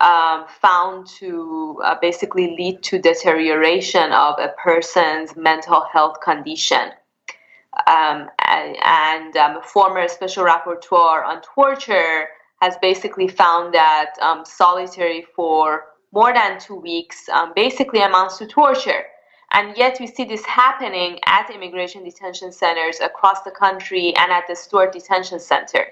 um, 0.01 0.45
found 0.61 1.07
to 1.19 1.81
uh, 1.83 1.95
basically 2.03 2.55
lead 2.59 2.83
to 2.83 2.99
deterioration 2.99 4.13
of 4.13 4.35
a 4.39 4.49
person's 4.63 5.35
mental 5.37 5.87
health 5.91 6.21
condition 6.21 6.91
um, 7.87 8.29
and, 8.47 9.35
um, 9.39 9.57
a 9.57 9.63
former 9.63 10.07
special 10.09 10.45
rapporteur 10.45 11.25
on 11.25 11.41
torture 11.41 12.29
has 12.61 12.77
basically 12.83 13.29
found 13.29 13.73
that 13.73 14.17
solitary 14.45 15.25
for 15.35 15.87
more 16.13 16.35
than 16.35 16.61
two 16.61 16.77
weeks 16.77 17.31
basically 17.55 18.01
amounts 18.01 18.37
to 18.37 18.47
torture. 18.47 19.05
And 19.53 19.77
yet 19.77 19.99
we 20.01 20.07
see 20.07 20.25
this 20.25 20.45
happening 20.45 21.19
at 21.27 21.51
immigration 21.51 22.05
detention 22.05 22.53
centers 22.53 23.01
across 23.01 23.43
the 23.43 23.51
country 23.51 24.15
and 24.17 24.33
at 24.33 24.45
the 24.49 24.57
Stewart 24.57 24.93
Detention 24.93 25.39
Center. 25.41 25.87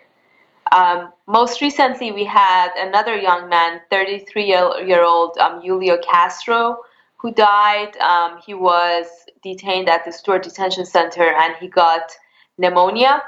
Um, 0.72 1.12
most 1.26 1.60
recently, 1.60 2.10
we 2.10 2.24
had 2.24 2.70
another 2.76 3.16
young 3.16 3.48
man, 3.48 3.80
33 3.90 4.44
year 4.44 5.04
old 5.04 5.38
um, 5.38 5.60
Julio 5.62 5.98
Castro, 5.98 6.78
who 7.16 7.32
died. 7.32 7.96
Um, 7.98 8.40
he 8.44 8.54
was 8.54 9.06
detained 9.42 9.88
at 9.88 10.04
the 10.04 10.12
Stewart 10.12 10.42
Detention 10.42 10.84
Center 10.84 11.22
and 11.22 11.54
he 11.60 11.68
got 11.68 12.10
pneumonia. 12.58 13.22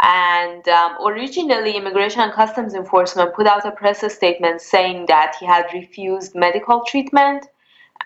And 0.00 0.68
um, 0.68 0.96
originally, 1.06 1.76
Immigration 1.76 2.20
and 2.20 2.32
Customs 2.32 2.74
Enforcement 2.74 3.34
put 3.34 3.46
out 3.46 3.64
a 3.64 3.70
press 3.70 4.12
statement 4.12 4.60
saying 4.60 5.06
that 5.06 5.36
he 5.38 5.46
had 5.46 5.66
refused 5.72 6.34
medical 6.34 6.82
treatment. 6.84 7.46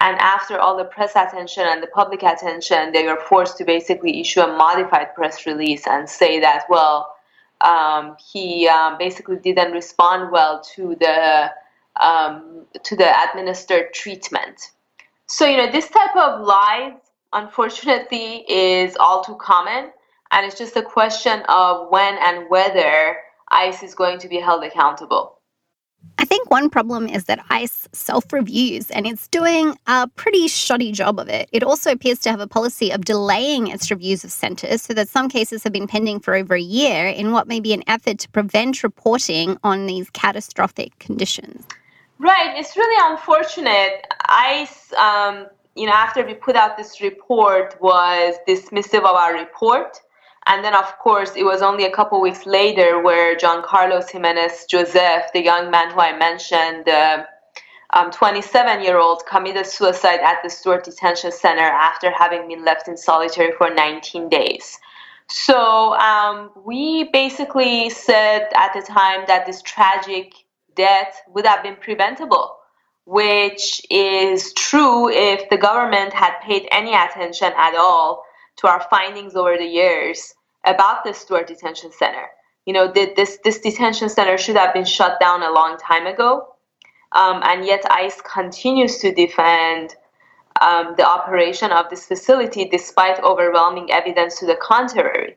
And 0.00 0.16
after 0.18 0.58
all 0.58 0.76
the 0.76 0.84
press 0.84 1.12
attention 1.16 1.64
and 1.66 1.82
the 1.82 1.88
public 1.88 2.22
attention, 2.22 2.92
they 2.92 3.06
were 3.06 3.20
forced 3.28 3.58
to 3.58 3.64
basically 3.64 4.20
issue 4.20 4.40
a 4.40 4.56
modified 4.56 5.14
press 5.14 5.44
release 5.44 5.86
and 5.86 6.08
say 6.08 6.38
that, 6.40 6.64
well, 6.68 7.16
um, 7.60 8.16
he 8.32 8.68
um, 8.68 8.96
basically 8.98 9.36
didn't 9.36 9.72
respond 9.72 10.30
well 10.30 10.62
to 10.76 10.94
the 11.00 11.50
um, 12.00 12.64
to 12.84 12.94
the 12.94 13.08
administered 13.28 13.92
treatment. 13.92 14.70
So, 15.26 15.46
you 15.46 15.56
know, 15.56 15.70
this 15.70 15.88
type 15.88 16.14
of 16.16 16.46
lies, 16.46 16.92
unfortunately, 17.32 18.44
is 18.48 18.96
all 18.96 19.24
too 19.24 19.34
common. 19.34 19.90
And 20.30 20.46
it's 20.46 20.56
just 20.56 20.76
a 20.76 20.82
question 20.82 21.42
of 21.48 21.90
when 21.90 22.16
and 22.18 22.48
whether 22.48 23.16
ICE 23.48 23.82
is 23.82 23.94
going 23.94 24.18
to 24.20 24.28
be 24.28 24.38
held 24.38 24.62
accountable. 24.62 25.37
I 26.16 26.24
think 26.24 26.50
one 26.50 26.70
problem 26.70 27.06
is 27.06 27.24
that 27.24 27.44
ICE 27.50 27.88
self 27.92 28.32
reviews 28.32 28.90
and 28.90 29.06
it's 29.06 29.28
doing 29.28 29.76
a 29.86 30.08
pretty 30.08 30.48
shoddy 30.48 30.90
job 30.92 31.18
of 31.18 31.28
it. 31.28 31.48
It 31.52 31.62
also 31.62 31.92
appears 31.92 32.18
to 32.20 32.30
have 32.30 32.40
a 32.40 32.46
policy 32.46 32.90
of 32.90 33.04
delaying 33.04 33.68
its 33.68 33.90
reviews 33.90 34.24
of 34.24 34.32
centres 34.32 34.82
so 34.82 34.94
that 34.94 35.08
some 35.08 35.28
cases 35.28 35.62
have 35.62 35.72
been 35.72 35.86
pending 35.86 36.20
for 36.20 36.34
over 36.34 36.54
a 36.54 36.60
year 36.60 37.06
in 37.06 37.32
what 37.32 37.46
may 37.46 37.60
be 37.60 37.72
an 37.72 37.82
effort 37.86 38.18
to 38.20 38.28
prevent 38.30 38.82
reporting 38.82 39.58
on 39.62 39.86
these 39.86 40.10
catastrophic 40.10 40.98
conditions. 40.98 41.64
Right. 42.18 42.56
It's 42.56 42.76
really 42.76 43.12
unfortunate. 43.12 44.06
ICE, 44.28 44.92
um, 44.94 45.46
you 45.76 45.86
know, 45.86 45.92
after 45.92 46.26
we 46.26 46.34
put 46.34 46.56
out 46.56 46.76
this 46.76 47.00
report, 47.00 47.80
was 47.80 48.34
dismissive 48.48 49.00
of 49.00 49.14
our 49.14 49.34
report. 49.34 49.98
And 50.48 50.64
then, 50.64 50.74
of 50.74 50.98
course, 50.98 51.32
it 51.36 51.44
was 51.44 51.60
only 51.60 51.84
a 51.84 51.90
couple 51.90 52.22
weeks 52.22 52.46
later 52.46 53.02
where 53.02 53.36
John 53.36 53.62
Carlos 53.62 54.08
Jimenez 54.08 54.64
Joseph, 54.64 55.24
the 55.34 55.42
young 55.42 55.70
man 55.70 55.90
who 55.90 56.00
I 56.00 56.16
mentioned, 56.16 56.86
the 56.86 57.26
um, 57.90 58.10
27 58.10 58.82
year 58.82 58.96
old, 58.98 59.26
committed 59.26 59.66
suicide 59.66 60.20
at 60.20 60.42
the 60.42 60.48
Stewart 60.48 60.84
Detention 60.84 61.32
Center 61.32 61.68
after 61.68 62.10
having 62.10 62.48
been 62.48 62.64
left 62.64 62.88
in 62.88 62.96
solitary 62.96 63.52
for 63.58 63.68
19 63.68 64.30
days. 64.30 64.78
So 65.28 65.92
um, 65.96 66.50
we 66.64 67.10
basically 67.12 67.90
said 67.90 68.48
at 68.56 68.72
the 68.72 68.80
time 68.80 69.24
that 69.26 69.44
this 69.44 69.60
tragic 69.60 70.32
death 70.74 71.20
would 71.34 71.44
have 71.44 71.62
been 71.62 71.76
preventable, 71.76 72.56
which 73.04 73.82
is 73.90 74.54
true 74.54 75.10
if 75.10 75.50
the 75.50 75.58
government 75.58 76.14
had 76.14 76.38
paid 76.40 76.66
any 76.70 76.94
attention 76.94 77.52
at 77.54 77.74
all 77.74 78.24
to 78.56 78.66
our 78.66 78.86
findings 78.88 79.36
over 79.36 79.58
the 79.58 79.66
years 79.66 80.34
about 80.64 81.04
the 81.04 81.12
Stewart 81.12 81.46
Detention 81.46 81.90
Center. 81.92 82.26
You 82.66 82.74
know, 82.74 82.92
this, 82.92 83.38
this 83.44 83.58
detention 83.60 84.10
center 84.10 84.36
should 84.36 84.56
have 84.56 84.74
been 84.74 84.84
shut 84.84 85.18
down 85.20 85.42
a 85.42 85.50
long 85.50 85.78
time 85.78 86.06
ago, 86.06 86.54
um, 87.12 87.40
and 87.44 87.64
yet 87.64 87.82
ICE 87.90 88.20
continues 88.20 88.98
to 88.98 89.14
defend 89.14 89.96
um, 90.60 90.94
the 90.96 91.06
operation 91.06 91.70
of 91.70 91.88
this 91.88 92.06
facility 92.06 92.66
despite 92.66 93.22
overwhelming 93.22 93.90
evidence 93.90 94.38
to 94.40 94.46
the 94.46 94.56
contrary. 94.56 95.36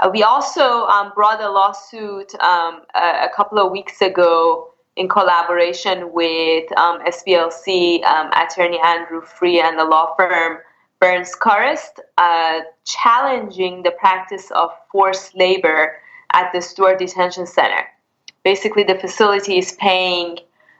Uh, 0.00 0.10
we 0.12 0.22
also 0.22 0.84
um, 0.86 1.12
brought 1.14 1.40
a 1.40 1.50
lawsuit 1.50 2.34
um, 2.40 2.82
a, 2.94 3.24
a, 3.24 3.30
couple 3.34 3.58
of 3.58 3.72
weeks 3.72 4.02
ago 4.02 4.70
in 4.96 5.08
collaboration 5.08 6.12
with 6.12 6.70
um, 6.78 7.00
SPLC 7.06 8.04
um, 8.04 8.30
attorney 8.32 8.78
Andrew 8.84 9.22
Free 9.22 9.60
and 9.60 9.78
the 9.78 9.84
law 9.84 10.14
firm 10.16 10.58
Burns 11.00 11.32
Charest, 11.36 12.00
uh, 12.16 12.60
challenging 12.84 13.82
the 13.82 13.90
practice 13.92 14.50
of 14.52 14.70
forced 14.90 15.36
labor 15.36 15.96
at 16.32 16.52
the 16.52 16.60
Stewart 16.60 16.98
Detention 16.98 17.46
Center. 17.46 17.86
Basically, 18.44 18.82
the 18.82 18.94
facility 18.94 19.58
is 19.58 19.72
paying 19.72 20.38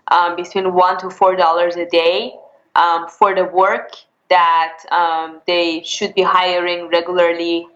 um, 0.08 0.36
between 0.36 0.72
one 0.72 0.98
to 0.98 1.10
four 1.10 1.36
dollars 1.36 1.76
a 1.76 1.86
day 1.86 2.34
um, 2.76 3.08
for 3.08 3.34
the 3.34 3.44
work 3.44 3.92
that 4.28 4.78
um, 4.90 5.40
they 5.46 5.82
should 5.82 6.14
be 6.14 6.22
hiring 6.22 6.88
regularly 6.88 7.66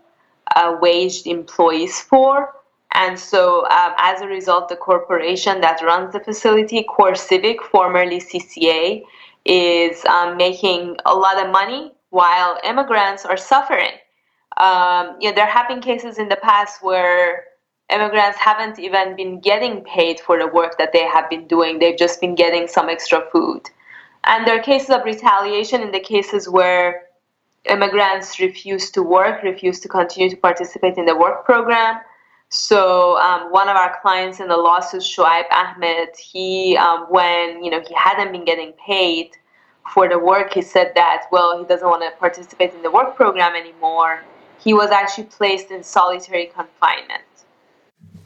uh, 0.57 0.77
waged 0.81 1.27
employees 1.27 2.01
for. 2.01 2.55
And 2.93 3.19
so, 3.19 3.69
um, 3.69 3.93
as 3.99 4.21
a 4.21 4.27
result, 4.27 4.69
the 4.69 4.77
corporation 4.77 5.61
that 5.61 5.81
runs 5.83 6.13
the 6.13 6.21
facility, 6.21 6.85
CoreCivic, 6.89 7.61
formerly 7.71 8.21
CCA, 8.21 9.05
is 9.45 10.05
um, 10.07 10.37
making 10.37 10.97
a 11.05 11.15
lot 11.15 11.45
of 11.45 11.53
money 11.53 11.93
while 12.11 12.59
immigrants 12.65 13.25
are 13.25 13.37
suffering. 13.37 13.93
Um, 14.57 15.17
you 15.21 15.31
know, 15.31 15.35
there 15.35 15.47
have 15.47 15.69
been 15.69 15.81
cases 15.81 16.19
in 16.19 16.29
the 16.29 16.37
past 16.37 16.83
where 16.83 17.45
immigrants 17.89 18.39
haven't 18.39 18.79
even 18.79 19.17
been 19.17 19.41
getting 19.41 19.83
paid 19.85 20.21
for 20.21 20.39
the 20.39 20.47
work 20.47 20.79
that 20.79 20.93
they 20.93 21.07
have 21.07 21.31
been 21.31 21.47
doing. 21.47 21.79
They've 21.79 21.99
just 21.99 22.21
been 22.21 22.35
getting 22.35 22.69
some 22.69 22.89
extra 22.89 23.25
food. 23.33 23.63
And 24.25 24.47
there 24.47 24.59
are 24.59 24.63
cases 24.63 24.91
of 24.91 25.05
retaliation 25.05 25.81
in 25.83 25.93
the 25.93 26.01
cases 26.01 26.49
where 26.49 27.07
immigrants 27.65 28.39
refuse 28.41 28.91
to 28.91 29.03
work, 29.03 29.43
refuse 29.43 29.81
to 29.81 29.89
continue 29.89 30.31
to 30.31 30.37
participate 30.37 30.99
in 30.99 31.07
the 31.07 31.17
work 31.17 31.45
program. 31.45 32.01
So 32.49 33.17
um, 33.19 33.53
one 33.53 33.69
of 33.69 33.77
our 33.77 33.99
clients 34.03 34.41
in 34.41 34.49
the 34.49 34.57
lawsuit, 34.57 35.03
Shoaib 35.03 35.45
Ahmed, 35.53 36.09
he 36.19 36.77
um, 36.77 37.07
when 37.09 37.63
you 37.63 37.71
know 37.71 37.81
he 37.81 37.95
hadn't 37.95 38.33
been 38.33 38.45
getting 38.45 38.73
paid 38.73 39.31
for 39.93 40.09
the 40.09 40.19
work, 40.19 40.55
he 40.55 40.63
said 40.63 40.93
that 40.95 41.27
well 41.31 41.59
he 41.59 41.65
doesn't 41.65 41.89
want 41.89 42.03
to 42.03 42.11
participate 42.19 42.73
in 42.75 42.83
the 42.83 42.91
work 42.91 43.17
program 43.17 43.55
anymore. 43.55 44.23
He 44.59 44.75
was 44.75 44.91
actually 44.91 45.25
placed 45.25 45.71
in 45.71 45.83
solitary 45.83 46.47
confinement. 46.47 47.25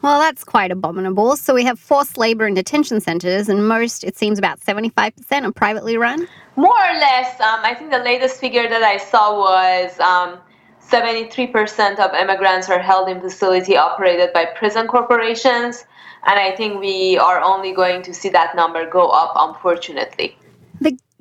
Well, 0.02 0.20
that's 0.20 0.44
quite 0.44 0.70
abominable. 0.70 1.34
So 1.36 1.54
we 1.54 1.64
have 1.64 1.78
forced 1.78 2.18
labor 2.18 2.46
in 2.46 2.52
detention 2.52 3.00
centres, 3.00 3.48
and 3.48 3.66
most, 3.66 4.04
it 4.04 4.18
seems, 4.18 4.38
about 4.38 4.60
75% 4.60 5.14
are 5.44 5.50
privately 5.50 5.96
run? 5.96 6.28
More 6.56 6.76
or 6.76 6.94
less. 6.98 7.40
Um, 7.40 7.60
I 7.62 7.74
think 7.74 7.90
the 7.90 8.00
latest 8.00 8.38
figure 8.38 8.68
that 8.68 8.82
I 8.82 8.98
saw 8.98 9.38
was 9.38 9.98
um, 10.00 10.38
73% 10.86 11.98
of 12.00 12.14
immigrants 12.14 12.68
are 12.68 12.78
held 12.78 13.08
in 13.08 13.18
facility 13.18 13.78
operated 13.78 14.34
by 14.34 14.44
prison 14.44 14.86
corporations. 14.86 15.86
And 16.26 16.38
I 16.38 16.54
think 16.54 16.80
we 16.80 17.16
are 17.16 17.40
only 17.40 17.72
going 17.72 18.02
to 18.02 18.12
see 18.12 18.28
that 18.28 18.54
number 18.54 18.84
go 18.88 19.08
up, 19.08 19.32
unfortunately. 19.36 20.36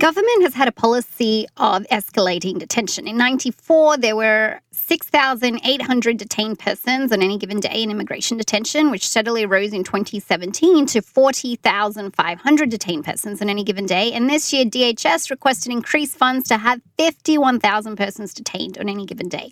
Government 0.04 0.44
has 0.44 0.54
had 0.54 0.68
a 0.68 0.74
policy 0.74 1.48
of 1.56 1.84
escalating 1.90 2.60
detention. 2.60 3.08
In 3.08 3.16
94, 3.16 3.96
there 4.00 4.18
were 4.18 4.60
6,800 4.72 6.18
detained 6.18 6.60
persons 6.60 7.14
on 7.14 7.22
any 7.22 7.38
given 7.38 7.62
day 7.62 7.82
in 7.82 7.90
immigration 7.90 8.36
detention, 8.36 8.92
which 8.92 9.08
steadily 9.08 9.46
rose 9.46 9.72
in 9.72 9.86
2017 9.86 10.88
to 10.88 11.02
40,500 11.02 12.70
detained 12.70 13.06
persons 13.06 13.42
on 13.42 13.50
any 13.50 13.64
given 13.64 13.86
day. 13.86 14.12
And 14.12 14.30
this 14.30 14.52
year, 14.52 14.66
DHS 14.66 15.32
requested 15.32 15.72
increased 15.72 16.18
funds 16.18 16.50
to 16.50 16.58
have 16.58 16.82
51,000 16.98 17.96
persons 17.96 18.34
detained 18.34 18.78
on 18.78 18.90
any 18.90 19.06
given 19.06 19.30
day. 19.30 19.52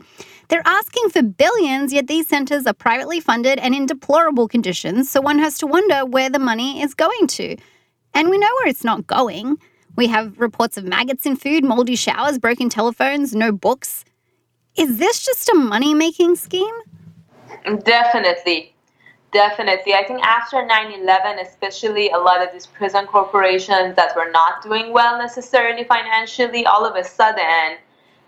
They're 0.50 0.63
asking 0.65 1.12
for 1.12 1.24
billions, 1.24 1.93
yet 1.93 2.08
these 2.08 2.27
centres 2.27 2.67
are 2.67 2.74
privately 2.74 3.22
funded 3.22 3.58
and 3.60 3.74
in 3.74 3.86
deplorable 3.86 4.50
conditions, 4.50 5.10
so 5.10 5.22
one 5.22 5.39
has 5.39 5.58
to 5.60 5.65
wonder 5.65 6.05
where 6.05 6.29
the 6.29 6.39
money 6.39 6.81
is 6.81 6.93
going 6.93 7.27
to. 7.27 7.55
And 8.13 8.29
we 8.29 8.38
know 8.38 8.50
where 8.55 8.67
it's 8.67 8.84
not 8.84 9.08
going. 9.08 9.55
We 9.96 10.08
have 10.08 10.40
reports 10.40 10.78
of 10.78 10.86
maggots 10.86 11.26
in 11.26 11.36
food, 11.36 11.64
moldy 11.64 11.96
showers, 11.96 12.40
broken 12.40 12.70
telephones, 12.70 13.36
no 13.36 13.52
books. 13.52 14.06
Is 14.78 14.98
this 14.98 15.24
just 15.24 15.50
a 15.50 15.56
money 15.56 15.94
making 15.94 16.36
scheme? 16.36 16.76
Definitely. 17.84 18.74
Definitely. 19.32 19.94
I 19.94 20.04
think 20.06 20.22
after 20.24 20.66
9 20.66 20.92
11, 20.92 21.40
especially 21.40 22.10
a 22.10 22.18
lot 22.18 22.42
of 22.42 22.52
these 22.52 22.66
prison 22.66 23.06
corporations 23.06 23.96
that 23.96 24.16
were 24.16 24.30
not 24.32 24.62
doing 24.62 24.92
well 24.92 25.18
necessarily 25.18 25.86
financially, 25.86 26.66
all 26.66 26.86
of 26.86 26.96
a 26.96 27.04
sudden, 27.04 27.78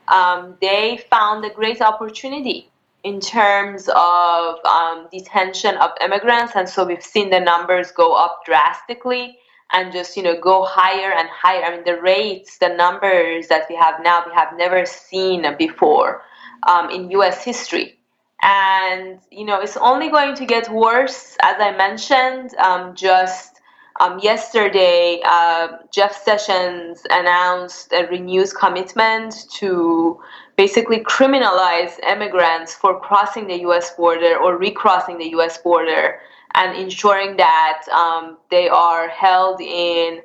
um, 0.07 0.55
they 0.61 1.03
found 1.09 1.43
a 1.43 1.49
great 1.49 1.81
opportunity 1.81 2.69
in 3.03 3.19
terms 3.19 3.89
of 3.89 4.63
um, 4.65 5.07
detention 5.11 5.75
of 5.77 5.91
immigrants. 5.99 6.53
And 6.55 6.69
so 6.69 6.85
we've 6.85 7.03
seen 7.03 7.29
the 7.29 7.39
numbers 7.39 7.91
go 7.91 8.13
up 8.13 8.45
drastically 8.45 9.37
and 9.73 9.91
just 9.91 10.15
you 10.15 10.23
know 10.23 10.39
go 10.39 10.63
higher 10.63 11.11
and 11.11 11.27
higher. 11.29 11.63
I 11.63 11.75
mean, 11.75 11.83
the 11.83 11.99
rates, 12.01 12.59
the 12.59 12.69
numbers 12.69 13.47
that 13.47 13.65
we 13.69 13.75
have 13.75 13.95
now, 14.03 14.23
we 14.25 14.33
have 14.33 14.55
never 14.55 14.85
seen 14.85 15.45
before 15.57 16.21
um, 16.67 16.89
in 16.89 17.11
U.S. 17.11 17.43
history. 17.43 17.99
And 18.41 19.19
you 19.31 19.45
know, 19.45 19.59
it's 19.59 19.77
only 19.77 20.09
going 20.09 20.35
to 20.35 20.45
get 20.45 20.71
worse, 20.71 21.35
as 21.41 21.55
I 21.59 21.75
mentioned. 21.75 22.53
Um, 22.55 22.95
just 22.95 23.53
um, 23.99 24.19
yesterday, 24.19 25.21
uh, 25.23 25.77
Jeff 25.91 26.23
Sessions 26.23 27.03
announced 27.09 27.93
a 27.93 28.05
renewed 28.07 28.49
commitment 28.59 29.45
to 29.53 30.19
basically 30.57 30.99
criminalize 30.99 31.99
immigrants 32.03 32.73
for 32.73 32.99
crossing 32.99 33.47
the 33.47 33.59
U.S. 33.61 33.95
border 33.95 34.37
or 34.37 34.57
recrossing 34.57 35.17
the 35.17 35.29
U.S. 35.29 35.57
border 35.57 36.19
and 36.55 36.77
ensuring 36.77 37.37
that 37.37 37.83
um, 37.91 38.37
they 38.49 38.69
are 38.69 39.07
held 39.09 39.59
in 39.61 40.21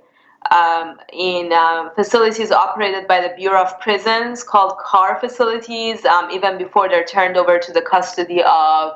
um, 0.51 0.99
in 1.13 1.53
um, 1.53 1.91
facilities 1.95 2.51
operated 2.51 3.07
by 3.07 3.21
the 3.21 3.35
Bureau 3.37 3.63
of 3.63 3.79
Prisons 3.81 4.45
called 4.45 4.79
CAR 4.79 5.19
facilities, 5.21 6.05
um, 6.05 6.31
even 6.31 6.57
before 6.57 6.89
they're 6.89 7.05
turned 7.05 7.37
over 7.37 7.59
to 7.59 7.73
the 7.73 7.83
custody 7.83 8.43
of 8.43 8.93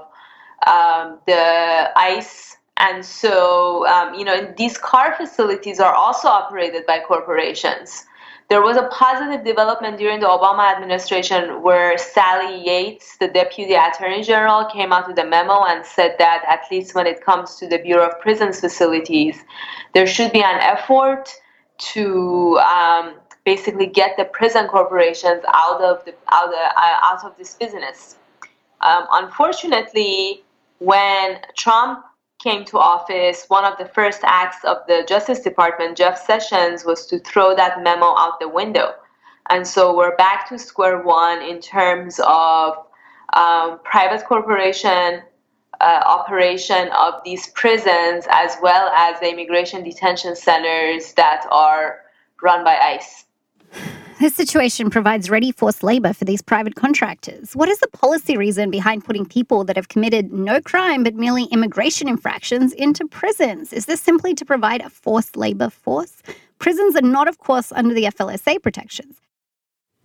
um, 0.66 1.18
the 1.26 1.90
ICE. 1.96 2.56
And 2.78 3.04
so, 3.04 3.86
um, 3.86 4.14
you 4.14 4.24
know, 4.24 4.52
these 4.56 4.78
CAR 4.78 5.14
facilities 5.16 5.78
are 5.78 5.92
also 5.92 6.28
operated 6.28 6.86
by 6.86 7.00
corporations. 7.00 8.06
There 8.52 8.60
was 8.60 8.76
a 8.76 8.86
positive 8.88 9.46
development 9.46 9.96
during 9.96 10.20
the 10.20 10.26
Obama 10.26 10.70
administration 10.76 11.62
where 11.62 11.96
Sally 11.96 12.62
Yates, 12.62 13.16
the 13.16 13.28
Deputy 13.28 13.72
Attorney 13.72 14.22
General, 14.22 14.66
came 14.66 14.92
out 14.92 15.08
with 15.08 15.18
a 15.18 15.24
memo 15.24 15.64
and 15.64 15.86
said 15.86 16.16
that 16.18 16.44
at 16.46 16.70
least 16.70 16.94
when 16.94 17.06
it 17.06 17.24
comes 17.24 17.54
to 17.56 17.66
the 17.66 17.78
Bureau 17.78 18.10
of 18.10 18.20
Prisons 18.20 18.60
facilities, 18.60 19.42
there 19.94 20.06
should 20.06 20.32
be 20.32 20.42
an 20.42 20.60
effort 20.60 21.30
to 21.92 22.58
um, 22.58 23.14
basically 23.46 23.86
get 23.86 24.18
the 24.18 24.26
prison 24.26 24.68
corporations 24.68 25.42
out 25.54 25.80
of 25.80 26.04
the 26.04 26.14
out 26.30 26.48
of, 26.48 26.54
uh, 26.54 27.08
out 27.08 27.24
of 27.24 27.34
this 27.38 27.54
business. 27.54 28.16
Um, 28.82 29.06
unfortunately, 29.12 30.44
when 30.78 31.38
Trump 31.56 32.04
came 32.42 32.64
to 32.66 32.78
office, 32.78 33.44
one 33.48 33.64
of 33.64 33.78
the 33.78 33.86
first 33.86 34.20
acts 34.24 34.64
of 34.64 34.78
the 34.88 35.04
Justice 35.08 35.40
Department, 35.40 35.96
Jeff 35.96 36.18
Sessions, 36.26 36.84
was 36.84 37.06
to 37.06 37.18
throw 37.20 37.54
that 37.54 37.82
memo 37.82 38.14
out 38.18 38.40
the 38.40 38.48
window. 38.48 38.94
And 39.50 39.66
so 39.66 39.96
we're 39.96 40.16
back 40.16 40.48
to 40.48 40.58
square 40.58 41.02
one 41.02 41.40
in 41.42 41.60
terms 41.60 42.20
of 42.24 42.86
um, 43.32 43.80
private 43.84 44.24
corporation 44.24 45.22
uh, 45.80 46.02
operation 46.06 46.88
of 46.96 47.14
these 47.24 47.48
prisons 47.48 48.26
as 48.30 48.56
well 48.62 48.88
as 48.94 49.18
the 49.18 49.28
immigration 49.28 49.82
detention 49.82 50.36
centers 50.36 51.12
that 51.14 51.44
are 51.50 52.02
run 52.40 52.64
by 52.64 52.76
ICE. 52.76 53.24
This 54.22 54.36
situation 54.36 54.88
provides 54.88 55.30
ready 55.30 55.50
forced 55.50 55.82
labor 55.82 56.12
for 56.12 56.24
these 56.24 56.40
private 56.40 56.76
contractors. 56.76 57.56
What 57.56 57.68
is 57.68 57.80
the 57.80 57.88
policy 57.88 58.36
reason 58.36 58.70
behind 58.70 59.04
putting 59.04 59.26
people 59.26 59.64
that 59.64 59.74
have 59.74 59.88
committed 59.88 60.32
no 60.32 60.60
crime 60.60 61.02
but 61.02 61.16
merely 61.16 61.46
immigration 61.46 62.06
infractions 62.06 62.72
into 62.74 63.04
prisons? 63.08 63.72
Is 63.72 63.86
this 63.86 64.00
simply 64.00 64.32
to 64.34 64.44
provide 64.44 64.80
a 64.80 64.90
forced 64.90 65.36
labor 65.36 65.70
force? 65.70 66.22
Prisons 66.60 66.94
are 66.94 67.02
not, 67.02 67.26
of 67.26 67.38
course, 67.38 67.72
under 67.72 67.92
the 67.92 68.04
FLSA 68.04 68.62
protections. 68.62 69.16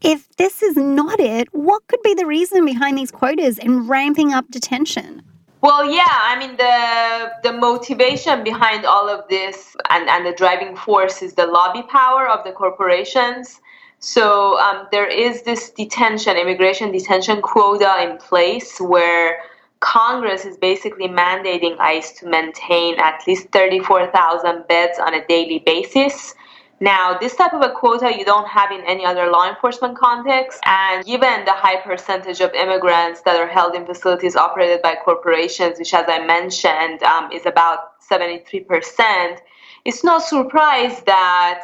If 0.02 0.28
this 0.38 0.64
is 0.64 0.76
not 0.76 1.20
it, 1.20 1.48
what 1.54 1.86
could 1.86 2.02
be 2.02 2.16
the 2.16 2.26
reason 2.26 2.66
behind 2.66 2.98
these 2.98 3.12
quotas 3.12 3.60
and 3.60 3.88
ramping 3.88 4.34
up 4.34 4.50
detention? 4.50 5.22
Well, 5.62 5.86
yeah, 5.86 6.08
I 6.10 6.40
mean 6.40 6.58
the 6.58 7.34
the 7.44 7.56
motivation 7.56 8.44
behind 8.44 8.84
all 8.84 9.10
of 9.10 9.28
this 9.28 9.76
and, 9.92 10.10
and 10.10 10.26
the 10.26 10.34
driving 10.34 10.76
force 10.76 11.22
is 11.22 11.34
the 11.34 11.46
lobby 11.46 11.84
power 11.84 12.28
of 12.28 12.44
the 12.44 12.52
corporations 12.52 13.62
so 14.00 14.60
um, 14.60 14.88
there 14.92 15.08
is 15.08 15.42
this 15.44 15.72
detention, 15.72 16.38
immigration 16.38 16.92
detention 16.92 17.42
quota 17.42 18.04
in 18.04 18.18
place 18.18 18.80
where 18.80 19.40
Congress 19.80 20.46
is 20.46 20.58
basically 20.58 21.08
mandating 21.08 21.78
ICE 21.80 22.12
to 22.20 22.28
maintain 22.28 23.00
at 23.00 23.22
least 23.28 23.50
34,000 23.50 24.68
beds 24.68 25.00
on 25.00 25.14
a 25.14 25.26
daily 25.28 25.60
basis. 25.60 26.36
Now, 26.80 27.18
this 27.18 27.36
type 27.36 27.54
of 27.54 27.62
a 27.62 27.72
quota 27.72 28.16
you 28.16 28.24
don't 28.24 28.48
have 28.48 28.72
in 28.72 28.82
any 28.82 29.04
other 29.04 29.32
law 29.32 29.50
enforcement 29.50 29.98
context, 29.98 30.60
and 30.66 31.04
given 31.04 31.46
the 31.46 31.54
high 31.54 31.82
percentage 31.82 32.40
of 32.40 32.54
immigrants 32.54 33.22
that 33.22 33.40
are 33.40 33.48
held 33.48 33.74
in 33.74 33.84
facilities 33.86 34.36
operated 34.36 34.84
by 34.84 34.96
corporations, 35.04 35.80
which, 35.80 35.94
as 35.96 36.06
I 36.08 36.24
mentioned, 36.24 37.02
um, 37.02 37.32
is 37.32 37.48
about 37.48 38.00
73%, 38.02 39.40
it's 39.86 40.04
no 40.04 40.20
surprise 40.20 41.02
that 41.08 41.64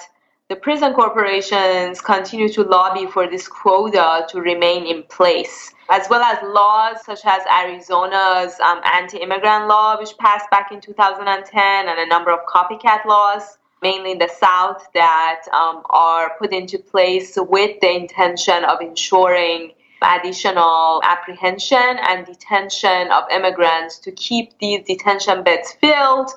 the 0.49 0.55
prison 0.57 0.93
corporations 0.93 2.01
continue 2.01 2.49
to 2.49 2.63
lobby 2.63 3.07
for 3.07 3.27
this 3.27 3.47
quota 3.47 4.25
to 4.29 4.41
remain 4.41 4.85
in 4.85 5.01
place, 5.03 5.73
as 5.89 6.07
well 6.09 6.21
as 6.21 6.37
laws 6.43 6.97
such 7.05 7.21
as 7.25 7.41
Arizona's 7.47 8.59
um, 8.59 8.81
anti 8.83 9.17
immigrant 9.19 9.67
law, 9.67 9.97
which 9.97 10.17
passed 10.17 10.49
back 10.51 10.71
in 10.71 10.81
2010, 10.81 11.87
and 11.87 11.99
a 11.99 12.05
number 12.07 12.31
of 12.31 12.39
copycat 12.45 13.05
laws, 13.05 13.57
mainly 13.81 14.11
in 14.11 14.17
the 14.19 14.27
South, 14.27 14.85
that 14.93 15.41
um, 15.53 15.81
are 15.89 16.35
put 16.37 16.51
into 16.51 16.77
place 16.77 17.37
with 17.37 17.79
the 17.79 17.89
intention 17.89 18.65
of 18.65 18.81
ensuring 18.81 19.71
additional 20.01 21.01
apprehension 21.05 21.97
and 22.07 22.25
detention 22.25 23.09
of 23.11 23.23
immigrants 23.31 23.97
to 23.99 24.11
keep 24.11 24.59
these 24.59 24.85
detention 24.85 25.41
beds 25.41 25.71
filled 25.79 26.29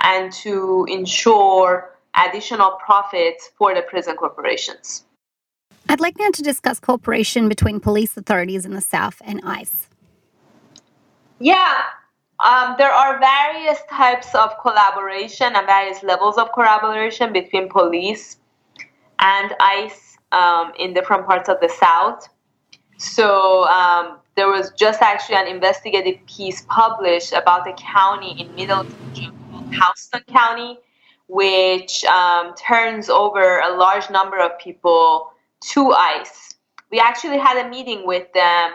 and 0.00 0.30
to 0.32 0.86
ensure 0.90 1.93
additional 2.16 2.72
profits 2.84 3.50
for 3.58 3.74
the 3.74 3.82
prison 3.82 4.16
corporations. 4.16 5.04
I'd 5.88 6.00
like 6.00 6.18
now 6.18 6.30
to 6.30 6.42
discuss 6.42 6.80
cooperation 6.80 7.48
between 7.48 7.80
police 7.80 8.16
authorities 8.16 8.64
in 8.64 8.72
the 8.72 8.80
South 8.80 9.20
and 9.24 9.40
ICE. 9.44 9.88
Yeah, 11.38 11.82
Um, 12.40 12.74
there 12.78 12.90
are 12.90 13.20
various 13.20 13.78
types 13.90 14.34
of 14.34 14.58
collaboration 14.60 15.54
and 15.54 15.66
various 15.66 16.02
levels 16.02 16.36
of 16.36 16.52
collaboration 16.52 17.32
between 17.32 17.68
police 17.68 18.38
and 19.20 19.54
ICE 19.60 20.18
um, 20.32 20.72
in 20.78 20.92
different 20.94 21.26
parts 21.26 21.48
of 21.48 21.60
the 21.60 21.68
South. 21.68 22.28
So 22.98 23.64
um, 23.68 24.18
there 24.36 24.48
was 24.48 24.72
just 24.76 25.00
actually 25.00 25.36
an 25.36 25.46
investigative 25.46 26.18
piece 26.26 26.66
published 26.68 27.32
about 27.32 27.68
a 27.68 27.72
county 27.74 28.40
in 28.40 28.54
Middle 28.54 28.84
called 28.84 29.72
Houston 29.72 30.22
County, 30.28 30.78
which 31.28 32.04
um, 32.04 32.54
turns 32.54 33.08
over 33.08 33.60
a 33.60 33.76
large 33.76 34.10
number 34.10 34.38
of 34.38 34.58
people 34.58 35.32
to 35.60 35.92
ICE. 35.92 36.54
We 36.90 37.00
actually 37.00 37.38
had 37.38 37.64
a 37.64 37.68
meeting 37.68 38.06
with 38.06 38.32
them 38.32 38.72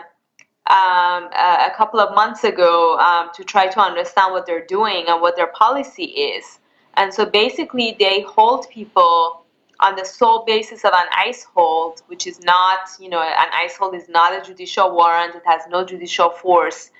um, 0.66 1.24
a, 1.32 1.72
couple 1.76 2.00
of 2.00 2.14
months 2.14 2.44
ago 2.44 2.98
um, 2.98 3.30
to 3.34 3.44
try 3.44 3.66
to 3.66 3.80
understand 3.80 4.32
what 4.32 4.46
they're 4.46 4.66
doing 4.66 5.06
and 5.08 5.20
what 5.20 5.36
their 5.36 5.48
policy 5.48 6.04
is. 6.04 6.58
And 6.94 7.12
so 7.12 7.24
basically, 7.24 7.96
they 7.98 8.22
hold 8.22 8.68
people 8.68 9.44
on 9.80 9.96
the 9.96 10.04
sole 10.04 10.44
basis 10.44 10.84
of 10.84 10.92
an 10.92 11.06
ICE 11.16 11.44
hold, 11.54 12.02
which 12.08 12.26
is 12.26 12.40
not, 12.40 12.80
you 12.98 13.08
know, 13.08 13.22
an 13.22 13.48
ICE 13.54 13.74
hold 13.76 13.94
is 13.94 14.08
not 14.08 14.38
a 14.38 14.46
judicial 14.46 14.94
warrant, 14.94 15.34
it 15.34 15.42
has 15.46 15.62
no 15.70 15.84
judicial 15.84 16.30
force, 16.30 16.90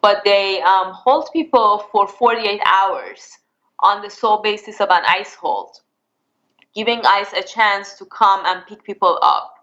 but 0.00 0.22
they 0.24 0.62
um, 0.62 0.92
hold 0.92 1.28
people 1.32 1.86
for 1.92 2.08
48 2.08 2.60
hours 2.64 3.38
on 3.82 4.02
the 4.02 4.10
sole 4.10 4.42
basis 4.42 4.80
of 4.80 4.88
an 4.90 5.02
ICE 5.06 5.34
hold, 5.34 5.80
giving 6.74 7.00
ICE 7.04 7.32
a 7.32 7.42
chance 7.42 7.94
to 7.94 8.04
come 8.06 8.44
and 8.46 8.66
pick 8.66 8.84
people 8.84 9.18
up. 9.22 9.54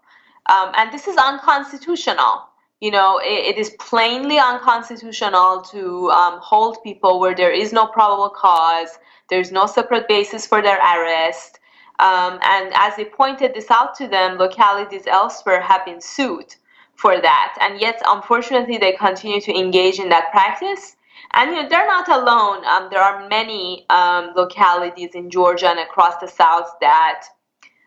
Um, 0.46 0.72
and 0.76 0.92
this 0.92 1.06
is 1.06 1.16
unconstitutional. 1.16 2.48
You 2.80 2.92
know, 2.92 3.18
it, 3.18 3.56
it 3.56 3.58
is 3.58 3.70
plainly 3.80 4.38
unconstitutional 4.38 5.62
to 5.62 6.10
um, 6.10 6.38
hold 6.40 6.82
people 6.82 7.18
where 7.20 7.34
there 7.34 7.52
is 7.52 7.72
no 7.72 7.86
probable 7.86 8.30
cause, 8.30 8.98
there's 9.28 9.52
no 9.52 9.66
separate 9.66 10.08
basis 10.08 10.46
for 10.46 10.62
their 10.62 10.78
arrest. 10.78 11.58
Um, 11.98 12.38
and 12.42 12.72
as 12.74 12.94
they 12.96 13.04
pointed 13.04 13.54
this 13.54 13.70
out 13.70 13.94
to 13.96 14.06
them, 14.06 14.38
localities 14.38 15.06
elsewhere 15.06 15.60
have 15.60 15.84
been 15.84 16.00
sued 16.00 16.54
for 16.94 17.20
that. 17.20 17.56
And 17.60 17.80
yet, 17.80 18.00
unfortunately, 18.06 18.78
they 18.78 18.92
continue 18.92 19.40
to 19.40 19.52
engage 19.52 19.98
in 19.98 20.08
that 20.10 20.30
practice. 20.30 20.96
And 21.32 21.54
you 21.54 21.62
know, 21.62 21.68
they're 21.68 21.86
not 21.86 22.08
alone. 22.08 22.64
Um, 22.64 22.88
there 22.90 23.02
are 23.02 23.28
many 23.28 23.86
um, 23.90 24.32
localities 24.34 25.10
in 25.14 25.30
Georgia 25.30 25.68
and 25.68 25.78
across 25.78 26.18
the 26.20 26.28
South 26.28 26.70
that 26.80 27.24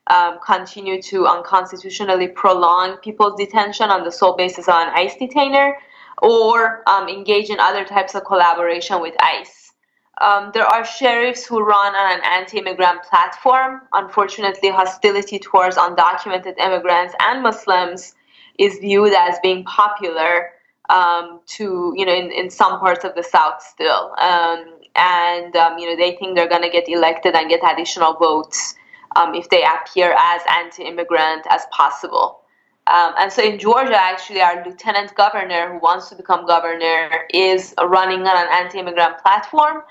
um, 0.07 0.39
continue 0.45 1.01
to 1.03 1.27
unconstitutionally 1.27 2.27
prolong 2.27 2.97
people's 2.97 3.39
detention 3.39 3.89
on 3.89 4.03
the 4.03 4.11
sole 4.11 4.35
basis 4.35 4.67
of 4.67 4.75
an 4.75 4.89
ICE 4.93 5.15
detainer 5.17 5.77
or 6.21 6.87
um, 6.87 7.07
engage 7.07 7.49
in 7.49 7.59
other 7.59 7.85
types 7.85 8.13
of 8.15 8.23
collaboration 8.25 9.01
with 9.01 9.15
ICE. 9.19 9.73
Um, 10.19 10.51
there 10.53 10.65
are 10.65 10.85
sheriffs 10.85 11.45
who 11.45 11.63
run 11.63 11.95
on 11.95 12.19
an 12.19 12.21
anti 12.23 12.59
immigrant 12.59 13.01
platform. 13.03 13.81
Unfortunately, 13.93 14.69
hostility 14.69 15.39
towards 15.39 15.77
undocumented 15.77 16.59
immigrants 16.59 17.15
and 17.19 17.41
Muslims 17.41 18.13
is 18.59 18.77
viewed 18.79 19.13
as 19.13 19.39
being 19.41 19.63
popular 19.63 20.51
um, 20.89 21.41
to, 21.45 21.93
you 21.95 22.05
know, 22.05 22.13
in, 22.13 22.31
in 22.31 22.49
some 22.49 22.79
parts 22.79 23.05
of 23.05 23.15
the 23.15 23.23
South 23.23 23.61
still. 23.61 24.13
Um, 24.17 24.65
and, 24.95 25.55
um, 25.55 25.77
you 25.77 25.89
know, 25.89 25.95
they 25.95 26.15
think 26.17 26.35
they're 26.35 26.49
going 26.49 26.63
to 26.63 26.69
get 26.69 26.89
elected 26.89 27.35
and 27.35 27.49
get 27.49 27.61
additional 27.63 28.13
votes 28.13 28.75
um, 29.15 29.33
if 29.35 29.49
they 29.49 29.63
appear 29.63 30.15
as 30.17 30.41
anti-immigrant 30.49 31.45
as 31.49 31.65
possible. 31.71 32.41
Um, 32.87 33.13
and 33.17 33.31
so 33.31 33.43
in 33.43 33.57
Georgia, 33.59 33.95
actually, 33.95 34.41
our 34.41 34.65
lieutenant 34.65 35.15
governor 35.15 35.71
who 35.71 35.79
wants 35.79 36.09
to 36.09 36.15
become 36.15 36.45
governor 36.45 37.09
is 37.33 37.73
running 37.79 38.21
on 38.21 38.35
an 38.35 38.47
anti-immigrant 38.51 39.19
platform 39.19 39.83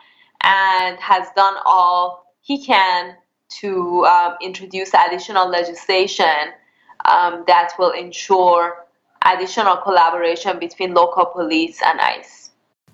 and 0.42 0.98
has 0.98 1.28
done 1.36 1.54
all 1.64 2.34
he 2.42 2.62
can 2.62 3.16
to 3.48 4.04
um, 4.06 4.36
introduce 4.42 4.90
additional 4.94 5.48
legislation 5.48 6.52
that 7.04 7.72
will 7.78 7.90
ensure 7.90 8.86
additional 9.24 9.76
collaboration 9.76 10.58
between 10.58 10.94
local 10.94 11.26
police 11.26 11.80
and 11.84 12.00
ICE. 12.00 12.40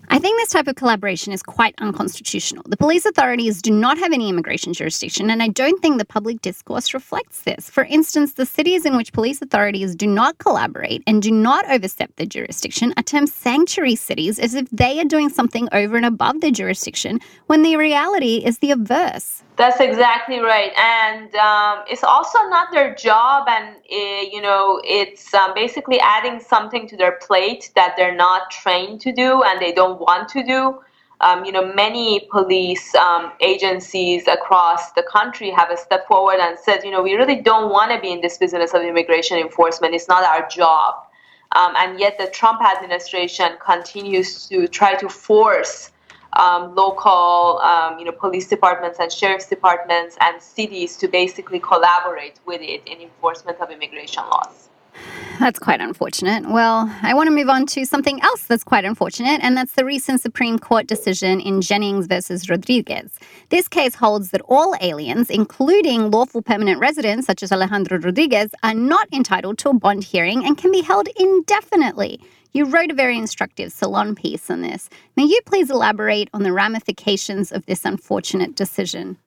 I 0.08 0.20
think 0.20 0.38
this 0.38 0.50
type 0.50 0.68
of 0.68 0.76
collaboration 0.76 1.32
is 1.32 1.42
quite 1.42 1.74
unconstitutional. 1.78 2.64
The 2.68 2.76
police 2.76 3.04
authorities 3.06 3.60
do 3.60 3.72
not 3.72 3.98
have 3.98 4.12
any 4.12 4.28
immigration 4.28 4.72
jurisdiction, 4.72 5.30
and 5.30 5.42
I 5.42 5.48
don't 5.48 5.82
think 5.82 5.98
the 5.98 6.04
public 6.04 6.40
discourse 6.42 6.94
reflects 6.94 7.42
this. 7.42 7.68
For 7.68 7.84
instance, 7.84 8.34
the 8.34 8.46
cities 8.46 8.86
in 8.86 8.96
which 8.96 9.12
police 9.12 9.42
authorities 9.42 9.96
do 9.96 10.06
not 10.06 10.38
collaborate 10.38 11.02
and 11.08 11.20
do 11.20 11.32
not 11.32 11.68
overstep 11.68 12.14
their 12.16 12.26
jurisdiction 12.26 12.94
are 12.96 13.02
termed 13.02 13.30
sanctuary 13.30 13.96
cities 13.96 14.38
as 14.38 14.54
if 14.54 14.70
they 14.70 15.00
are 15.00 15.04
doing 15.04 15.28
something 15.28 15.68
over 15.72 15.96
and 15.96 16.06
above 16.06 16.40
their 16.40 16.52
jurisdiction, 16.52 17.18
when 17.46 17.62
the 17.62 17.76
reality 17.76 18.44
is 18.44 18.58
the 18.58 18.70
averse. 18.70 19.42
That's 19.56 19.80
exactly 19.80 20.40
right, 20.40 20.70
and 20.76 21.34
um, 21.36 21.84
it's 21.88 22.04
also 22.04 22.38
not 22.48 22.70
their 22.72 22.94
job, 22.94 23.48
and 23.48 23.76
uh, 23.76 24.28
you 24.30 24.42
know, 24.42 24.82
it's 24.84 25.32
um, 25.32 25.54
basically 25.54 25.98
adding 25.98 26.40
something 26.40 26.86
to 26.88 26.96
their 26.96 27.12
plate 27.12 27.70
that 27.74 27.94
they're 27.96 28.14
not 28.14 28.50
trained 28.50 29.00
to 29.00 29.12
do 29.12 29.42
and 29.44 29.58
they 29.58 29.72
don't 29.72 29.98
want 29.98 30.28
to 30.30 30.42
do. 30.42 30.78
Um, 31.22 31.46
you 31.46 31.52
know, 31.52 31.72
many 31.72 32.28
police 32.30 32.94
um, 32.96 33.32
agencies 33.40 34.28
across 34.28 34.92
the 34.92 35.02
country 35.02 35.48
have 35.50 35.70
stepped 35.78 36.06
forward 36.06 36.38
and 36.38 36.58
said, 36.58 36.84
you 36.84 36.90
know, 36.90 37.02
we 37.02 37.14
really 37.14 37.40
don't 37.40 37.70
want 37.70 37.90
to 37.92 37.98
be 37.98 38.12
in 38.12 38.20
this 38.20 38.36
business 38.36 38.74
of 38.74 38.82
immigration 38.82 39.38
enforcement. 39.38 39.94
It's 39.94 40.08
not 40.08 40.22
our 40.22 40.46
job. 40.48 40.96
Um, 41.52 41.72
and 41.78 41.98
yet, 41.98 42.18
the 42.18 42.26
Trump 42.26 42.60
administration 42.60 43.56
continues 43.64 44.46
to 44.48 44.68
try 44.68 44.96
to 44.96 45.08
force 45.08 45.92
um, 46.36 46.74
local, 46.74 47.58
um, 47.62 47.98
you 47.98 48.04
know, 48.04 48.12
police 48.12 48.46
departments 48.48 48.98
and 49.00 49.10
sheriff's 49.10 49.46
departments 49.46 50.16
and 50.20 50.40
cities 50.40 50.96
to 50.98 51.08
basically 51.08 51.60
collaborate 51.60 52.40
with 52.46 52.60
it 52.60 52.82
in 52.86 53.00
enforcement 53.00 53.60
of 53.60 53.70
immigration 53.70 54.22
laws. 54.24 54.68
That's 55.38 55.58
quite 55.58 55.82
unfortunate. 55.82 56.48
Well, 56.48 56.90
I 57.02 57.12
want 57.12 57.26
to 57.26 57.30
move 57.30 57.50
on 57.50 57.66
to 57.66 57.84
something 57.84 58.22
else 58.22 58.44
that's 58.44 58.64
quite 58.64 58.86
unfortunate, 58.86 59.40
and 59.42 59.54
that's 59.54 59.72
the 59.72 59.84
recent 59.84 60.22
Supreme 60.22 60.58
Court 60.58 60.86
decision 60.86 61.40
in 61.40 61.60
Jennings 61.60 62.06
versus 62.06 62.48
Rodriguez. 62.48 63.18
This 63.50 63.68
case 63.68 63.94
holds 63.94 64.30
that 64.30 64.40
all 64.48 64.74
aliens, 64.80 65.28
including 65.28 66.10
lawful 66.10 66.40
permanent 66.40 66.80
residents 66.80 67.26
such 67.26 67.42
as 67.42 67.52
Alejandro 67.52 67.98
Rodriguez, 67.98 68.50
are 68.62 68.72
not 68.72 69.08
entitled 69.12 69.58
to 69.58 69.68
a 69.68 69.74
bond 69.74 70.04
hearing 70.04 70.44
and 70.44 70.56
can 70.56 70.72
be 70.72 70.80
held 70.80 71.08
indefinitely. 71.18 72.20
You 72.56 72.64
wrote 72.64 72.90
a 72.90 72.94
very 72.94 73.18
instructive 73.18 73.70
salon 73.70 74.14
piece 74.14 74.48
on 74.48 74.62
this. 74.62 74.88
May 75.14 75.24
you 75.24 75.38
please 75.44 75.70
elaborate 75.70 76.30
on 76.32 76.42
the 76.42 76.54
ramifications 76.54 77.52
of 77.52 77.66
this 77.66 77.84
unfortunate 77.84 78.56
decision? 78.56 79.18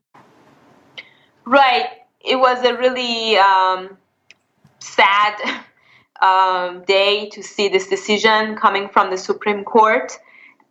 Right. 1.45 1.89
It 2.25 2.37
was 2.37 2.65
a 2.65 2.75
really 2.75 3.37
um, 3.37 3.95
sad 4.79 5.63
um, 6.23 6.83
day 6.85 7.29
to 7.29 7.43
see 7.43 7.69
this 7.69 7.87
decision 7.87 8.55
coming 8.55 8.89
from 8.89 9.11
the 9.11 9.17
Supreme 9.17 9.63
Court. 9.63 10.11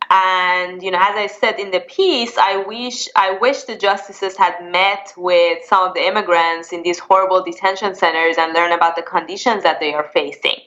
And 0.09 0.83
you 0.83 0.91
know, 0.91 0.99
as 0.99 1.15
I 1.15 1.27
said 1.27 1.61
in 1.61 1.71
the 1.71 1.79
piece, 1.79 2.37
I 2.37 2.57
wish 2.67 3.07
I 3.15 3.37
wish 3.39 3.63
the 3.63 3.77
justices 3.77 4.35
had 4.35 4.69
met 4.69 5.13
with 5.15 5.63
some 5.63 5.87
of 5.87 5.93
the 5.93 6.05
immigrants 6.05 6.73
in 6.73 6.83
these 6.83 6.99
horrible 6.99 7.41
detention 7.41 7.95
centers 7.95 8.35
and 8.37 8.51
learn 8.51 8.73
about 8.73 8.97
the 8.97 9.01
conditions 9.01 9.63
that 9.63 9.79
they 9.79 9.93
are 9.93 10.09
facing. 10.11 10.59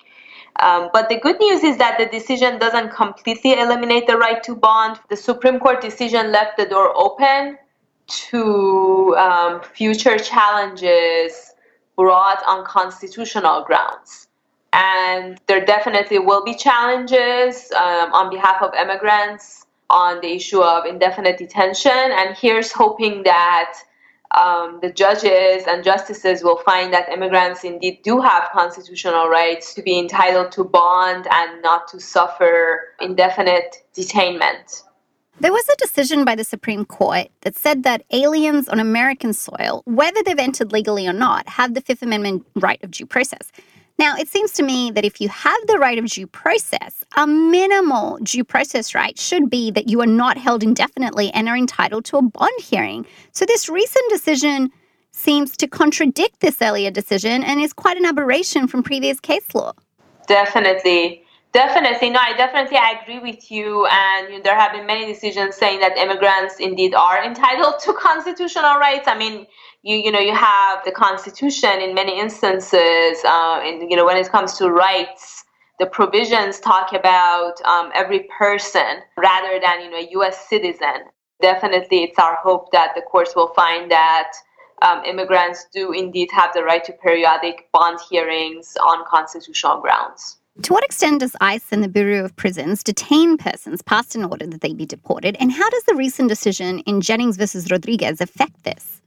Um, 0.60 0.90
but 0.92 1.08
the 1.08 1.18
good 1.18 1.38
news 1.40 1.64
is 1.64 1.78
that 1.78 1.98
the 1.98 2.06
decision 2.06 2.58
doesn't 2.58 2.90
completely 2.90 3.52
eliminate 3.58 4.06
the 4.06 4.16
right 4.16 4.42
to 4.44 4.54
bond. 4.54 5.00
The 5.08 5.16
Supreme 5.16 5.58
Court 5.58 5.80
decision 5.80 6.30
left 6.30 6.56
the 6.56 6.66
door 6.66 6.92
open 6.96 7.58
to 8.06 9.16
um, 9.16 9.62
future 9.62 10.18
challenges 10.18 11.54
brought 11.96 12.42
on 12.46 12.64
constitutional 12.64 13.64
grounds. 13.64 14.28
And 14.72 15.40
there 15.46 15.64
definitely 15.64 16.18
will 16.18 16.44
be 16.44 16.54
challenges 16.54 17.70
um, 17.72 18.12
on 18.12 18.30
behalf 18.30 18.62
of 18.62 18.74
immigrants 18.74 19.66
on 19.90 20.20
the 20.20 20.32
issue 20.32 20.62
of 20.62 20.86
indefinite 20.86 21.36
detention. 21.38 21.92
And 21.92 22.36
here's 22.36 22.72
hoping 22.72 23.22
that 23.24 23.74
um, 24.34 24.78
the 24.80 24.90
judges 24.90 25.64
and 25.66 25.84
justices 25.84 26.42
will 26.42 26.58
find 26.58 26.92
that 26.92 27.08
immigrants 27.08 27.64
indeed 27.64 28.00
do 28.02 28.20
have 28.20 28.48
constitutional 28.52 29.28
rights 29.28 29.74
to 29.74 29.82
be 29.82 29.98
entitled 29.98 30.52
to 30.52 30.64
bond 30.64 31.26
and 31.30 31.62
not 31.62 31.88
to 31.88 32.00
suffer 32.00 32.94
indefinite 33.00 33.84
detainment. 33.94 34.82
There 35.40 35.52
was 35.52 35.68
a 35.68 35.76
decision 35.76 36.24
by 36.24 36.34
the 36.34 36.44
Supreme 36.44 36.84
Court 36.84 37.28
that 37.40 37.56
said 37.56 37.82
that 37.82 38.04
aliens 38.10 38.68
on 38.68 38.78
American 38.78 39.32
soil, 39.32 39.82
whether 39.86 40.22
they've 40.22 40.38
entered 40.38 40.72
legally 40.72 41.06
or 41.06 41.12
not, 41.12 41.48
have 41.48 41.74
the 41.74 41.80
Fifth 41.80 42.02
Amendment 42.02 42.46
right 42.54 42.82
of 42.84 42.90
due 42.90 43.06
process. 43.06 43.50
Now, 43.98 44.16
it 44.16 44.28
seems 44.28 44.52
to 44.52 44.62
me 44.62 44.90
that 44.92 45.04
if 45.04 45.20
you 45.20 45.28
have 45.28 45.58
the 45.66 45.78
right 45.78 45.98
of 45.98 46.06
due 46.06 46.26
process, 46.26 47.04
a 47.16 47.26
minimal 47.26 48.18
due 48.22 48.44
process 48.44 48.94
right 48.94 49.18
should 49.18 49.50
be 49.50 49.70
that 49.70 49.88
you 49.88 50.00
are 50.00 50.06
not 50.06 50.36
held 50.36 50.62
indefinitely 50.62 51.30
and 51.32 51.48
are 51.48 51.56
entitled 51.56 52.04
to 52.06 52.16
a 52.16 52.22
bond 52.22 52.60
hearing. 52.60 53.06
So, 53.32 53.44
this 53.44 53.68
recent 53.68 54.04
decision 54.10 54.70
seems 55.12 55.56
to 55.58 55.68
contradict 55.68 56.40
this 56.40 56.60
earlier 56.62 56.90
decision 56.90 57.44
and 57.44 57.60
is 57.60 57.72
quite 57.72 57.96
an 57.96 58.06
aberration 58.06 58.66
from 58.66 58.82
previous 58.82 59.20
case 59.20 59.54
law. 59.54 59.72
Definitely. 60.26 61.24
Definitely, 61.52 62.08
no, 62.08 62.18
I 62.18 62.32
definitely 62.34 62.78
I 62.78 62.98
agree 63.02 63.18
with 63.18 63.50
you. 63.50 63.86
And 63.86 64.30
you 64.30 64.38
know, 64.38 64.42
there 64.42 64.58
have 64.58 64.72
been 64.72 64.86
many 64.86 65.04
decisions 65.04 65.54
saying 65.54 65.80
that 65.80 65.98
immigrants 65.98 66.56
indeed 66.58 66.94
are 66.94 67.22
entitled 67.22 67.74
to 67.80 67.92
constitutional 67.98 68.78
rights. 68.78 69.06
I 69.06 69.18
mean, 69.18 69.46
you 69.82 69.96
you 69.96 70.10
know, 70.10 70.20
you 70.20 70.34
have 70.34 70.84
the 70.84 70.92
Constitution 70.92 71.80
in 71.80 71.94
many 71.94 72.18
instances, 72.18 73.18
uh, 73.24 73.60
and 73.62 73.90
you 73.90 73.96
know, 73.96 74.04
when 74.04 74.16
it 74.16 74.30
comes 74.30 74.56
to 74.58 74.70
rights, 74.70 75.44
the 75.78 75.86
provisions 75.86 76.60
talk 76.60 76.92
about 76.92 77.54
um, 77.64 77.90
every 77.94 78.28
person 78.38 79.02
rather 79.16 79.58
than 79.60 79.82
you 79.82 79.90
know 79.90 79.98
a 79.98 80.08
U.S. 80.12 80.48
citizen. 80.48 81.10
Definitely, 81.40 82.04
it's 82.04 82.18
our 82.18 82.36
hope 82.42 82.70
that 82.70 82.92
the 82.94 83.02
courts 83.02 83.34
will 83.34 83.52
find 83.54 83.90
that. 83.90 84.32
Um, 84.80 85.04
immigrants 85.04 85.66
do 85.72 85.92
indeed 85.92 86.28
have 86.32 86.52
the 86.54 86.64
right 86.64 86.82
to 86.82 86.92
periodic 86.92 87.68
bond 87.72 88.00
hearings 88.10 88.76
on 88.84 89.04
constitutional 89.08 89.80
grounds. 89.80 90.38
To 90.62 90.72
what 90.72 90.82
extent 90.82 91.20
does 91.20 91.36
ICE 91.40 91.64
and 91.70 91.84
the 91.84 91.88
Bureau 91.88 92.24
of 92.24 92.34
Prisons 92.34 92.82
detain 92.82 93.36
persons 93.36 93.80
past 93.80 94.16
an 94.16 94.24
order 94.24 94.44
that 94.46 94.60
they 94.60 94.74
be 94.74 94.84
deported? 94.84 95.36
And 95.38 95.52
how 95.52 95.70
does 95.70 95.84
the 95.84 95.94
recent 95.94 96.28
decision 96.28 96.80
in 96.80 97.00
Jennings 97.00 97.36
versus 97.36 97.70
Rodriguez 97.70 98.20
affect 98.20 98.64
this? 98.64 99.01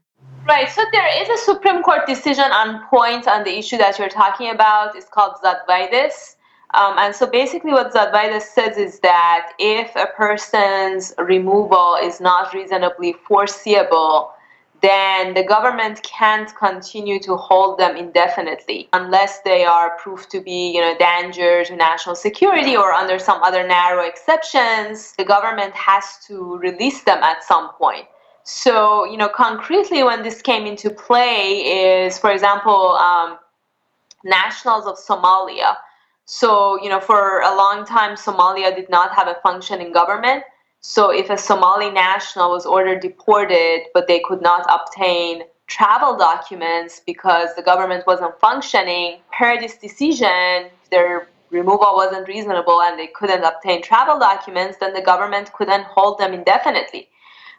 Right, 0.47 0.69
so 0.69 0.83
there 0.91 1.23
is 1.23 1.27
a 1.27 1.43
Supreme 1.43 1.81
Court 1.81 2.05
decision 2.05 2.51
on 2.51 2.85
point 2.87 3.27
on 3.27 3.43
the 3.43 3.57
issue 3.57 3.77
that 3.77 3.97
you're 3.97 4.09
talking 4.09 4.51
about. 4.51 4.95
It's 4.95 5.09
called 5.09 5.37
Zadvydas. 5.43 6.35
Um, 6.75 6.99
and 6.99 7.15
so 7.15 7.25
basically, 7.25 7.71
what 7.71 7.91
Zadvydas 7.91 8.43
says 8.43 8.77
is 8.77 8.99
that 8.99 9.53
if 9.57 9.95
a 9.95 10.05
person's 10.15 11.15
removal 11.17 11.97
is 11.99 12.21
not 12.21 12.53
reasonably 12.53 13.13
foreseeable, 13.27 14.33
then 14.83 15.33
the 15.33 15.43
government 15.43 16.03
can't 16.03 16.55
continue 16.55 17.19
to 17.21 17.35
hold 17.35 17.79
them 17.79 17.97
indefinitely 17.97 18.87
unless 18.93 19.39
they 19.39 19.65
are 19.65 19.97
proved 19.97 20.29
to 20.29 20.41
be, 20.41 20.73
you 20.75 20.81
know, 20.81 20.95
danger 20.99 21.63
to 21.63 21.75
national 21.75 22.13
security 22.13 22.77
or 22.77 22.93
under 22.93 23.17
some 23.17 23.41
other 23.41 23.65
narrow 23.65 24.05
exceptions. 24.05 25.15
The 25.17 25.25
government 25.25 25.73
has 25.73 26.19
to 26.27 26.57
release 26.57 27.03
them 27.03 27.23
at 27.23 27.43
some 27.43 27.71
point. 27.73 28.05
So, 28.45 29.05
you 29.05 29.17
know, 29.17 29.27
concretely, 29.27 30.03
when 30.03 30.21
this 30.21 30.41
came 30.41 30.67
into 30.67 30.91
play, 30.91 32.05
is 32.05 32.19
for 32.19 32.31
example, 32.31 32.91
um, 32.91 33.39
nationals 34.23 34.85
of 34.85 34.97
Somalia. 34.97 35.75
So, 36.25 36.81
you 36.81 36.89
know, 36.89 36.99
for 36.99 37.41
a 37.41 37.55
long 37.55 37.85
time, 37.85 38.15
Somalia 38.15 38.75
did 38.75 38.89
not 38.89 39.15
have 39.15 39.27
a 39.27 39.37
functioning 39.41 39.91
government. 39.91 40.43
So 40.81 41.09
if 41.09 41.31
a 41.31 41.37
Somali 41.37 41.89
national 41.89 42.51
was 42.51 42.67
ordered 42.67 42.99
deported, 42.99 43.85
but 43.95 44.07
they 44.07 44.19
could 44.19 44.43
not 44.43 44.63
obtain 44.69 45.41
travel 45.65 46.15
documents 46.15 47.01
because 47.03 47.49
the 47.55 47.63
government 47.63 48.05
wasn't 48.05 48.39
functioning, 48.39 49.21
per 49.35 49.59
this 49.59 49.77
decision, 49.77 50.69
their 50.91 51.29
removal 51.49 51.95
wasn't 51.95 52.27
reasonable 52.27 52.79
and 52.83 52.99
they 52.99 53.07
couldn't 53.07 53.43
obtain 53.43 53.81
travel 53.81 54.19
documents, 54.19 54.77
then 54.79 54.93
the 54.93 55.01
government 55.01 55.51
couldn't 55.53 55.85
hold 55.85 56.19
them 56.19 56.33
indefinitely. 56.33 57.09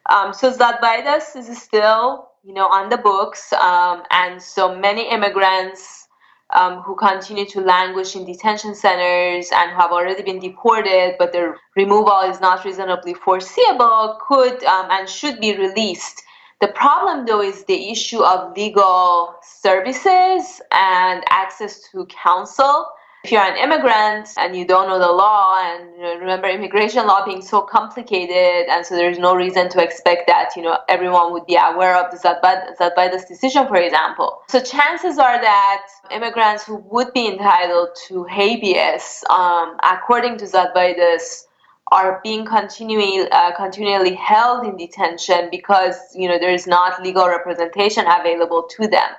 Um, 0.08 0.32
so 0.32 0.52
Zadvydas 0.52 1.36
is 1.36 1.60
still, 1.60 2.28
you 2.44 2.54
know, 2.54 2.66
on 2.66 2.88
the 2.88 2.96
books, 2.96 3.52
um, 3.52 4.02
and 4.10 4.40
so 4.40 4.74
many 4.74 5.10
immigrants 5.10 6.06
um, 6.50 6.82
who 6.82 6.94
continue 6.94 7.44
to 7.46 7.60
languish 7.60 8.14
in 8.14 8.24
detention 8.24 8.74
centers 8.74 9.50
and 9.52 9.70
have 9.72 9.90
already 9.90 10.22
been 10.22 10.38
deported, 10.38 11.16
but 11.18 11.32
their 11.32 11.56
removal 11.74 12.20
is 12.20 12.40
not 12.40 12.64
reasonably 12.64 13.14
foreseeable, 13.14 14.18
could 14.26 14.62
um, 14.64 14.88
and 14.90 15.08
should 15.08 15.40
be 15.40 15.56
released. 15.56 16.22
The 16.60 16.68
problem, 16.68 17.26
though, 17.26 17.42
is 17.42 17.64
the 17.64 17.90
issue 17.90 18.22
of 18.22 18.56
legal 18.56 19.34
services 19.42 20.60
and 20.70 21.24
access 21.28 21.80
to 21.90 22.06
counsel 22.06 22.86
if 23.26 23.32
you're 23.32 23.42
an 23.42 23.56
immigrant 23.56 24.28
and 24.36 24.54
you 24.54 24.64
don't 24.64 24.86
know 24.88 25.00
the 25.00 25.10
law 25.10 25.58
and 25.60 26.20
remember 26.20 26.46
immigration 26.46 27.08
law 27.08 27.24
being 27.24 27.42
so 27.42 27.60
complicated 27.60 28.68
and 28.70 28.86
so 28.86 28.94
there's 28.94 29.18
no 29.18 29.34
reason 29.34 29.68
to 29.68 29.82
expect 29.82 30.28
that 30.28 30.50
you 30.54 30.62
know 30.62 30.78
everyone 30.88 31.32
would 31.32 31.44
be 31.44 31.56
aware 31.56 31.96
of 31.96 32.08
the 32.12 32.18
Zadvydas 32.18 33.26
decision 33.26 33.66
for 33.66 33.78
example. 33.78 34.42
So 34.48 34.60
chances 34.60 35.18
are 35.18 35.40
that 35.40 35.88
immigrants 36.12 36.64
who 36.64 36.76
would 36.92 37.12
be 37.14 37.26
entitled 37.26 37.88
to 38.06 38.22
habeas 38.26 39.24
um, 39.28 39.76
according 39.82 40.38
to 40.38 40.44
Zadvydas 40.44 41.46
are 41.90 42.20
being 42.22 42.46
continually 42.46 43.28
uh, 43.32 43.56
continually 43.56 44.14
held 44.14 44.64
in 44.64 44.76
detention 44.76 45.48
because 45.50 45.96
you 46.14 46.28
know 46.28 46.38
there 46.38 46.54
is 46.54 46.68
not 46.68 47.02
legal 47.02 47.26
representation 47.26 48.04
available 48.06 48.68
to 48.76 48.86
them 48.86 49.10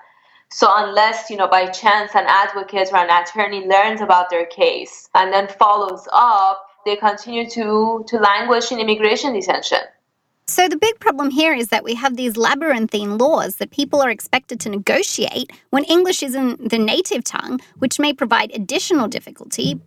so 0.50 0.72
unless, 0.76 1.30
you 1.30 1.38
know, 1.38 1.48
by 1.48 1.68
chance 1.68 2.16
an 2.16 2.26
advocate 2.28 2.90
or 2.92 2.98
an 2.98 3.10
attorney 3.10 3.66
learns 3.68 4.02
about 4.02 4.30
their 4.30 4.46
case 4.46 5.10
and 5.14 5.32
then 5.32 5.48
follows 5.48 6.08
up, 6.14 6.66
they 6.86 6.96
continue 6.96 7.50
to, 7.50 8.06
to 8.08 8.18
languish 8.18 8.72
in 8.72 8.80
immigration 8.80 9.34
detention. 9.34 9.80
So 10.50 10.70
the 10.70 10.78
big 10.78 10.98
problem 11.02 11.30
here 11.30 11.54
is 11.54 11.68
that 11.68 11.84
we 11.84 11.96
have 11.96 12.16
these 12.16 12.38
labyrinthine 12.38 13.18
laws 13.18 13.58
that 13.58 13.72
people 13.72 14.02
are 14.02 14.10
expected 14.10 14.62
to 14.62 14.70
negotiate 14.70 15.52
when 15.72 15.84
English 15.84 16.24
isn't 16.24 16.70
the 16.70 16.80
native 16.80 17.26
tongue, 17.26 17.60
which 17.80 18.00
may 18.00 18.14
provide 18.14 18.52
additional 18.54 19.10
difficulty. 19.10 19.82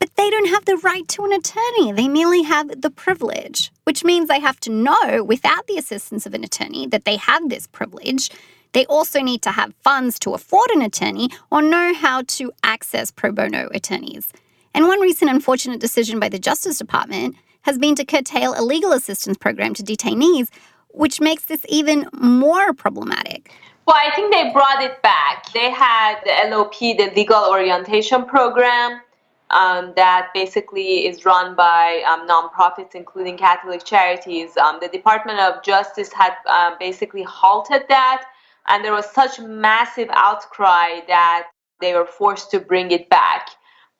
But 0.00 0.16
they 0.16 0.28
don't 0.28 0.48
have 0.48 0.64
the 0.64 0.78
right 0.78 1.06
to 1.08 1.24
an 1.24 1.32
attorney. 1.32 1.92
They 1.92 2.08
merely 2.08 2.42
have 2.42 2.80
the 2.80 2.90
privilege, 2.90 3.70
which 3.84 4.02
means 4.02 4.28
they 4.28 4.40
have 4.40 4.58
to 4.60 4.70
know, 4.72 5.22
without 5.22 5.68
the 5.68 5.76
assistance 5.76 6.26
of 6.26 6.34
an 6.34 6.42
attorney, 6.42 6.88
that 6.88 7.04
they 7.04 7.16
have 7.16 7.48
this 7.48 7.68
privilege 7.68 8.30
they 8.72 8.86
also 8.86 9.20
need 9.20 9.42
to 9.42 9.50
have 9.50 9.74
funds 9.82 10.18
to 10.20 10.34
afford 10.34 10.70
an 10.70 10.82
attorney 10.82 11.28
or 11.50 11.62
know 11.62 11.94
how 11.94 12.22
to 12.22 12.52
access 12.62 13.10
pro 13.10 13.32
bono 13.32 13.68
attorneys. 13.74 14.32
And 14.74 14.86
one 14.86 15.00
recent 15.00 15.30
unfortunate 15.30 15.80
decision 15.80 16.20
by 16.20 16.28
the 16.28 16.38
Justice 16.38 16.78
Department 16.78 17.36
has 17.62 17.78
been 17.78 17.94
to 17.96 18.04
curtail 18.04 18.54
a 18.56 18.62
legal 18.62 18.92
assistance 18.92 19.36
program 19.36 19.74
to 19.74 19.82
detainees, 19.82 20.48
which 20.88 21.20
makes 21.20 21.44
this 21.44 21.64
even 21.68 22.08
more 22.12 22.72
problematic. 22.72 23.52
Well, 23.86 23.96
I 23.96 24.14
think 24.14 24.32
they 24.32 24.52
brought 24.52 24.82
it 24.82 25.02
back. 25.02 25.52
They 25.52 25.70
had 25.70 26.20
the 26.24 26.48
LOP, 26.48 26.78
the 26.78 27.12
Legal 27.16 27.44
Orientation 27.50 28.24
Program, 28.24 29.00
um, 29.50 29.92
that 29.96 30.28
basically 30.32 31.06
is 31.08 31.24
run 31.24 31.56
by 31.56 32.04
um, 32.06 32.28
nonprofits, 32.28 32.94
including 32.94 33.36
Catholic 33.36 33.84
charities. 33.84 34.56
Um, 34.56 34.78
the 34.80 34.88
Department 34.88 35.40
of 35.40 35.62
Justice 35.64 36.12
had 36.12 36.34
uh, 36.46 36.76
basically 36.78 37.24
halted 37.24 37.82
that 37.88 38.26
and 38.68 38.84
there 38.84 38.92
was 38.92 39.10
such 39.10 39.38
massive 39.40 40.08
outcry 40.12 41.00
that 41.08 41.48
they 41.80 41.94
were 41.94 42.06
forced 42.06 42.50
to 42.50 42.60
bring 42.60 42.90
it 42.90 43.08
back. 43.08 43.48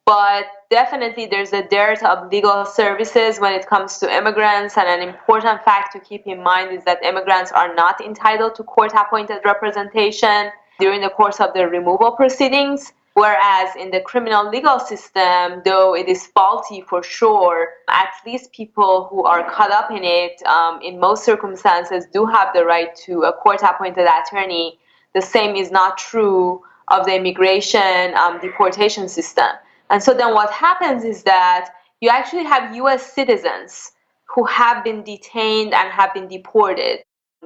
But 0.07 0.47
definitely, 0.71 1.27
there's 1.27 1.53
a 1.53 1.63
dearth 1.69 2.03
of 2.03 2.33
legal 2.33 2.65
services 2.65 3.39
when 3.39 3.53
it 3.53 3.67
comes 3.67 3.99
to 3.99 4.13
immigrants. 4.13 4.77
And 4.77 4.89
an 4.89 5.09
important 5.09 5.63
fact 5.63 5.93
to 5.93 6.01
keep 6.01 6.27
in 6.27 6.43
mind 6.43 6.73
is 6.77 6.85
that 6.85 7.03
immigrants 7.05 7.53
are 7.53 7.75
not 7.75 8.01
entitled 8.01 8.55
to 8.57 8.65
court 8.65 8.93
appointed 8.95 9.41
representation 9.45 10.51
during 10.81 11.01
the 11.01 11.11
course 11.11 11.39
of 11.41 11.55
their 11.55 11.69
removal 11.69 12.13
proceedings. 12.13 12.93
Whereas 13.15 13.75
in 13.77 13.91
the 13.91 14.01
criminal 14.01 14.49
legal 14.49 14.79
system, 14.79 15.63
though 15.65 15.97
it 15.97 16.09
is 16.09 16.29
faulty 16.29 16.81
for 16.81 17.03
sure, 17.03 17.71
at 17.89 18.11
least 18.25 18.53
people 18.53 19.09
who 19.11 19.25
are 19.25 19.51
caught 19.51 19.73
up 19.73 19.91
in 19.91 20.05
it, 20.05 20.41
um, 20.47 20.81
in 20.81 21.01
most 21.01 21.25
circumstances, 21.25 22.07
do 22.13 22.25
have 22.25 22.55
the 22.55 22.65
right 22.65 22.95
to 23.07 23.23
a 23.23 23.33
court 23.33 23.63
appointed 23.63 24.07
attorney. 24.07 24.79
The 25.15 25.23
same 25.23 25.57
is 25.57 25.73
not 25.73 25.99
true 25.99 26.63
of 26.89 27.05
the 27.05 27.17
immigration 27.17 28.15
um, 28.15 28.41
deportation 28.41 29.09
system. 29.09 29.49
And 29.91 30.01
so 30.03 30.15
then 30.15 30.33
what 30.33 30.53
happens 30.53 31.03
is 31.03 31.25
that 31.25 31.71
you 32.01 32.09
actually 32.09 32.45
have 32.45 32.75
US 32.77 33.13
citizens 33.13 33.93
who 34.25 34.45
have 34.45 34.85
been 34.85 35.03
detained 35.03 35.75
and 35.75 35.91
have 35.91 36.15
been 36.15 36.29
deported. 36.29 37.01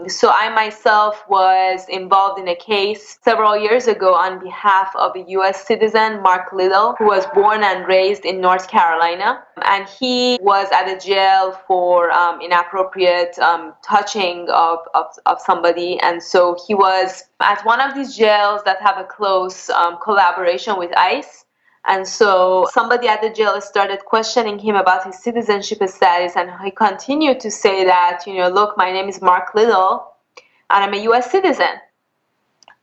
So 0.09 0.28
I 0.28 0.48
myself 0.48 1.22
was 1.28 1.87
involved 1.88 2.40
in 2.40 2.48
a 2.48 2.57
case 2.57 3.16
several 3.22 3.57
years 3.57 3.87
ago 3.87 4.12
on 4.14 4.40
behalf 4.40 4.92
of 4.96 5.14
a 5.14 5.24
US 5.38 5.64
citizen, 5.66 6.20
Mark 6.20 6.52
Lyttle, 6.52 6.96
who 6.98 7.07
was 7.07 7.24
born 7.33 7.62
and 7.62 7.87
raised 7.87 8.24
in 8.24 8.40
North 8.40 8.66
Carolina. 8.66 9.44
And 9.62 9.88
he 9.88 10.37
was 10.42 10.66
at 10.72 10.88
a 10.88 10.98
jail 10.98 11.52
for 11.68 12.11
um, 12.11 12.40
inappropriate 12.40 13.38
um, 13.38 13.72
touching 13.83 14.48
of, 14.50 14.80
of, 14.94 15.07
of, 15.26 15.40
somebody. 15.40 16.00
And 16.00 16.20
so 16.20 16.57
he 16.66 16.74
was 16.74 17.24
at 17.40 17.64
one 17.64 17.80
of 17.80 17.94
these 17.94 18.16
jails 18.16 18.62
that 18.64 18.83
have 18.83 18.98
a 18.98 19.04
close 19.04 19.70
um, 19.70 19.98
collaboration 20.02 20.76
with 20.76 20.90
ICE. 20.96 21.43
And 21.87 22.09
so 22.09 22.66
somebody 22.73 23.09
at 23.09 23.20
the 23.20 23.31
jail 23.31 23.61
started 23.61 24.05
questioning 24.07 24.59
him 24.59 24.75
about 24.75 25.05
his 25.05 25.18
citizenship 25.18 25.87
status, 25.87 26.35
and 26.35 26.51
he 26.62 26.70
continued 26.70 27.40
to 27.40 27.51
say 27.51 27.85
that, 27.85 28.23
you 28.27 28.35
know, 28.35 28.49
look, 28.49 28.77
my 28.79 28.90
name 28.90 29.09
is 29.09 29.20
Mark 29.20 29.55
Lyttle, 29.55 30.14
and 30.70 30.85
I'm 30.85 30.94
a 30.94 31.03
U.S. 31.05 31.31
citizen. 31.31 31.81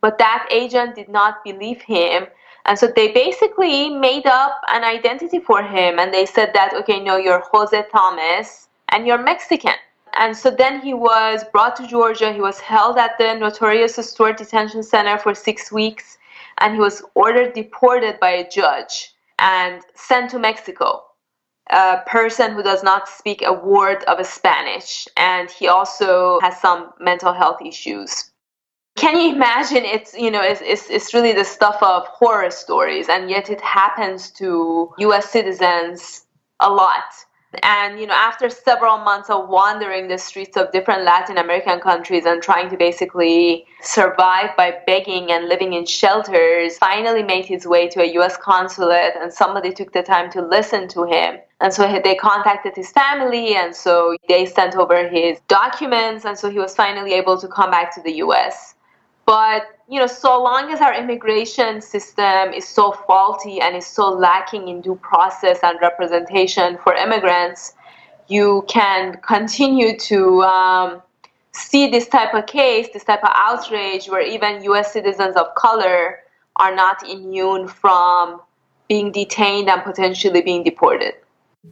But 0.01 0.19
that 0.19 0.47
agent 0.51 0.95
did 0.95 1.09
not 1.09 1.43
believe 1.43 1.81
him. 1.81 2.27
And 2.65 2.77
so 2.77 2.91
they 2.95 3.11
basically 3.11 3.89
made 3.89 4.27
up 4.27 4.61
an 4.67 4.83
identity 4.83 5.39
for 5.39 5.63
him, 5.63 5.97
and 5.97 6.13
they 6.13 6.27
said 6.27 6.51
that, 6.53 6.75
okay, 6.75 6.99
no, 6.99 7.17
you're 7.17 7.43
Jose 7.51 7.83
Thomas, 7.91 8.67
and 8.89 9.07
you're 9.07 9.21
Mexican. 9.21 9.73
And 10.13 10.37
so 10.37 10.51
then 10.51 10.79
he 10.81 10.93
was 10.93 11.43
brought 11.51 11.75
to 11.77 11.87
Georgia. 11.87 12.33
He 12.33 12.41
was 12.41 12.59
held 12.59 12.97
at 12.97 13.17
the 13.17 13.33
notorious 13.33 13.95
Stewart 13.95 14.37
Detention 14.37 14.83
Center 14.83 15.17
for 15.17 15.33
six 15.33 15.71
weeks 15.71 16.19
and 16.61 16.73
he 16.73 16.79
was 16.79 17.03
ordered 17.15 17.53
deported 17.53 18.19
by 18.19 18.31
a 18.31 18.49
judge. 18.49 19.13
and 19.39 19.81
sent 19.95 20.29
to 20.31 20.39
Mexico. 20.39 21.03
A 21.71 21.99
person 22.05 22.51
who 22.51 22.61
does 22.63 22.83
not 22.83 23.09
speak 23.09 23.41
a 23.43 23.53
word 23.53 24.03
of 24.03 24.23
Spanish, 24.25 25.07
and 25.17 25.49
he 25.49 25.67
also 25.67 26.39
has 26.41 26.59
some 26.61 26.91
mental 26.99 27.33
health 27.33 27.59
issues. 27.65 28.31
Can 28.97 29.19
you 29.19 29.33
imagine? 29.33 29.83
It's 29.85 30.13
you 30.13 30.29
know, 30.29 30.43
it's, 30.43 30.61
it's, 30.61 30.89
it's 30.89 31.13
really 31.13 31.33
the 31.33 31.45
stuff 31.45 31.81
of 31.81 32.07
horror 32.07 32.51
stories, 32.51 33.09
and 33.09 33.29
yet 33.29 33.49
it 33.49 33.61
happens 33.61 34.29
to 34.41 34.93
U.S. 34.99 35.31
citizens 35.31 36.25
a 36.59 36.69
lot 36.69 37.09
and 37.63 37.99
you 37.99 38.07
know 38.07 38.13
after 38.13 38.49
several 38.49 38.97
months 38.97 39.29
of 39.29 39.49
wandering 39.49 40.07
the 40.07 40.17
streets 40.17 40.55
of 40.55 40.71
different 40.71 41.03
latin 41.03 41.37
american 41.37 41.79
countries 41.79 42.25
and 42.25 42.41
trying 42.41 42.69
to 42.69 42.77
basically 42.77 43.65
survive 43.81 44.55
by 44.55 44.77
begging 44.85 45.31
and 45.31 45.49
living 45.49 45.73
in 45.73 45.85
shelters 45.85 46.77
finally 46.77 47.23
made 47.23 47.45
his 47.45 47.65
way 47.65 47.87
to 47.87 48.01
a 48.01 48.05
us 48.19 48.37
consulate 48.37 49.13
and 49.19 49.33
somebody 49.33 49.71
took 49.73 49.91
the 49.91 50.03
time 50.03 50.31
to 50.31 50.41
listen 50.41 50.87
to 50.87 51.03
him. 51.05 51.39
And 51.59 51.73
so 51.73 51.99
they 52.03 52.15
contacted 52.15 52.75
his 52.75 52.91
family 52.91 53.55
and 53.55 53.75
so 53.75 54.15
they 54.27 54.45
sent 54.45 54.75
over 54.75 55.07
his 55.07 55.39
documents 55.47 56.25
and 56.25 56.37
so 56.37 56.49
he 56.49 56.59
was 56.59 56.75
finally 56.75 57.13
able 57.13 57.39
to 57.39 57.47
come 57.47 57.71
back 57.71 57.93
to 57.95 58.01
the 58.01 58.13
us 58.13 58.75
but 59.31 59.79
you 59.87 59.97
know, 59.97 60.07
so 60.07 60.43
long 60.43 60.73
as 60.73 60.81
our 60.81 60.93
immigration 60.93 61.79
system 61.79 62.51
is 62.51 62.67
so 62.67 62.91
faulty 62.91 63.61
and 63.61 63.77
is 63.77 63.87
so 63.87 64.09
lacking 64.09 64.67
in 64.67 64.81
due 64.81 64.95
process 64.95 65.59
and 65.63 65.79
representation 65.81 66.77
for 66.83 66.93
immigrants, 66.95 67.73
you 68.27 68.65
can 68.67 69.17
continue 69.21 69.97
to 69.99 70.41
um, 70.41 71.01
see 71.53 71.89
this 71.89 72.09
type 72.09 72.33
of 72.33 72.45
case, 72.45 72.89
this 72.91 73.05
type 73.05 73.23
of 73.23 73.29
outrage, 73.33 74.09
where 74.09 74.19
even 74.21 74.61
U.S. 74.65 74.91
citizens 74.91 75.37
of 75.37 75.55
color 75.55 76.19
are 76.57 76.75
not 76.75 76.97
immune 77.09 77.69
from 77.69 78.41
being 78.89 79.13
detained 79.13 79.69
and 79.69 79.81
potentially 79.81 80.41
being 80.41 80.61
deported. 80.61 81.13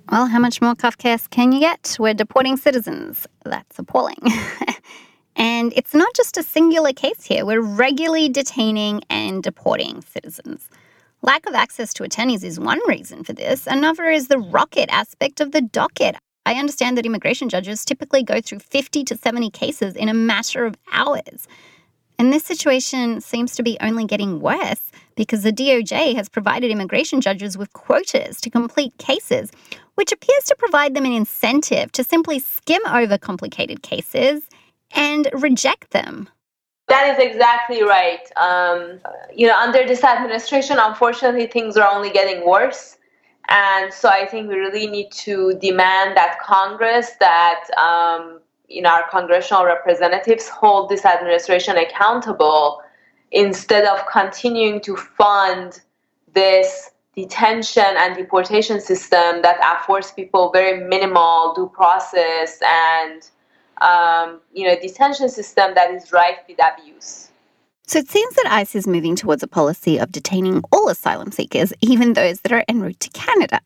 Well, 0.09 0.27
how 0.27 0.39
much 0.39 0.61
more 0.61 0.75
Kafkaesque 0.75 1.29
can 1.29 1.51
you 1.51 1.59
get? 1.59 1.97
We're 1.99 2.13
deporting 2.13 2.55
citizens. 2.55 3.27
That's 3.43 3.77
appalling. 3.77 4.23
And 5.39 5.71
it's 5.77 5.93
not 5.93 6.13
just 6.13 6.37
a 6.37 6.43
singular 6.43 6.91
case 6.91 7.23
here, 7.23 7.45
we're 7.45 7.61
regularly 7.61 8.27
detaining 8.27 9.01
and 9.09 9.41
deporting 9.41 10.01
citizens. 10.01 10.69
Lack 11.21 11.45
of 11.45 11.55
access 11.55 11.93
to 11.93 12.03
attorneys 12.03 12.43
is 12.43 12.59
one 12.59 12.81
reason 12.89 13.23
for 13.23 13.31
this, 13.31 13.65
another 13.65 14.09
is 14.09 14.27
the 14.27 14.37
rocket 14.37 14.89
aspect 14.91 15.39
of 15.39 15.53
the 15.53 15.61
docket. 15.61 16.17
I 16.45 16.55
understand 16.55 16.97
that 16.97 17.05
immigration 17.05 17.47
judges 17.47 17.85
typically 17.85 18.21
go 18.21 18.41
through 18.41 18.59
50 18.59 19.05
to 19.05 19.15
70 19.15 19.49
cases 19.51 19.95
in 19.95 20.09
a 20.09 20.13
matter 20.13 20.65
of 20.65 20.75
hours. 20.91 21.47
And 22.17 22.33
this 22.33 22.43
situation 22.43 23.21
seems 23.21 23.55
to 23.55 23.63
be 23.63 23.77
only 23.79 24.03
getting 24.03 24.41
worse 24.41 24.91
because 25.15 25.43
the 25.43 25.53
DOJ 25.53 26.15
has 26.15 26.27
provided 26.27 26.69
immigration 26.69 27.21
judges 27.21 27.57
with 27.57 27.71
quotas 27.71 28.41
to 28.41 28.49
complete 28.49 28.97
cases, 28.97 29.51
which 29.95 30.11
appears 30.11 30.43
to 30.45 30.55
provide 30.57 30.95
them 30.95 31.05
an 31.05 31.13
incentive 31.13 31.93
to 31.93 32.03
simply 32.03 32.39
skim 32.39 32.81
over 32.87 33.17
complicated 33.17 33.83
cases 33.83 34.49
and 34.91 35.29
reject 35.33 35.91
them. 35.91 36.29
That 36.87 37.07
is 37.13 37.23
exactly 37.23 37.83
right. 37.83 38.27
Um, 38.35 38.99
you 39.35 39.47
know, 39.47 39.57
under 39.57 39.85
this 39.85 40.03
administration, 40.03 40.77
unfortunately, 40.79 41.45
things 41.47 41.77
are 41.77 41.89
only 41.89 42.09
getting 42.09 42.47
worse. 42.47 42.97
And 43.47 43.93
so 43.93 44.09
I 44.09 44.25
think 44.25 44.49
we 44.49 44.55
really 44.55 44.87
need 44.87 45.11
to 45.11 45.53
demand 45.55 46.17
that 46.17 46.39
Congress, 46.39 47.11
that 47.19 47.65
um, 47.77 48.39
you 48.67 48.81
know, 48.81 48.89
our 48.89 49.09
congressional 49.09 49.65
representatives 49.65 50.47
hold 50.47 50.89
this 50.89 51.05
administration 51.05 51.77
accountable 51.77 52.81
instead 53.31 53.85
of 53.85 54.05
continuing 54.07 54.79
to 54.81 54.95
fund 54.95 55.81
this 56.33 56.91
detention 57.15 57.83
and 57.97 58.15
deportation 58.15 58.79
system 58.79 59.41
that 59.41 59.57
affords 59.63 60.11
people 60.11 60.51
very 60.51 60.87
minimal 60.87 61.53
due 61.55 61.69
process 61.73 62.59
and 62.65 63.29
um, 63.81 64.39
you 64.53 64.67
know, 64.67 64.75
detention 64.79 65.29
system 65.29 65.73
that 65.75 65.91
is 65.91 66.11
rife 66.11 66.39
with 66.47 66.57
abuse. 66.63 67.29
So 67.89 67.97
it 67.97 68.09
seems 68.09 68.35
that 68.35 68.51
ICE 68.51 68.75
is 68.75 68.85
moving 68.87 69.15
towards 69.15 69.41
a 69.41 69.47
policy 69.47 69.97
of 69.97 70.11
detaining 70.11 70.61
all 70.71 70.89
asylum 70.89 71.31
seekers, 71.31 71.73
even 71.81 72.13
those 72.13 72.41
that 72.41 72.51
are 72.51 72.63
en 72.67 72.81
route 72.81 72.99
to 72.99 73.09
Canada. 73.09 73.59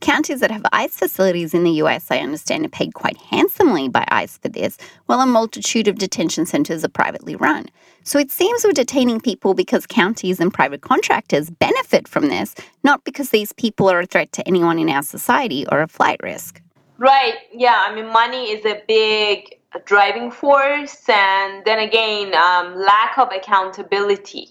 Counties 0.00 0.40
that 0.40 0.50
have 0.50 0.62
ICE 0.72 0.96
facilities 0.96 1.54
in 1.54 1.64
the 1.64 1.72
US, 1.82 2.10
I 2.10 2.18
understand, 2.18 2.64
are 2.64 2.70
paid 2.70 2.94
quite 2.94 3.16
handsomely 3.16 3.88
by 3.88 4.04
ICE 4.08 4.38
for 4.38 4.48
this, 4.48 4.78
while 5.06 5.20
a 5.20 5.26
multitude 5.26 5.88
of 5.88 5.98
detention 5.98 6.46
centres 6.46 6.84
are 6.84 6.88
privately 6.88 7.34
run. 7.34 7.66
So 8.04 8.18
it 8.18 8.30
seems 8.30 8.64
we're 8.64 8.72
detaining 8.72 9.20
people 9.20 9.54
because 9.54 9.86
counties 9.86 10.40
and 10.40 10.54
private 10.54 10.82
contractors 10.82 11.50
benefit 11.50 12.06
from 12.06 12.28
this, 12.28 12.54
not 12.84 13.04
because 13.04 13.30
these 13.30 13.52
people 13.52 13.90
are 13.90 14.00
a 14.00 14.06
threat 14.06 14.32
to 14.32 14.46
anyone 14.46 14.78
in 14.78 14.88
our 14.88 15.02
society 15.02 15.66
or 15.70 15.82
a 15.82 15.88
flight 15.88 16.20
risk. 16.22 16.62
Right. 16.96 17.34
Yeah. 17.52 17.84
I 17.88 17.94
mean, 17.94 18.12
money 18.12 18.50
is 18.50 18.64
a 18.64 18.82
big 18.86 19.57
driving 19.84 20.30
force, 20.30 21.08
and 21.08 21.64
then 21.64 21.78
again, 21.78 22.34
um, 22.34 22.76
lack 22.76 23.18
of 23.18 23.28
accountability, 23.32 24.50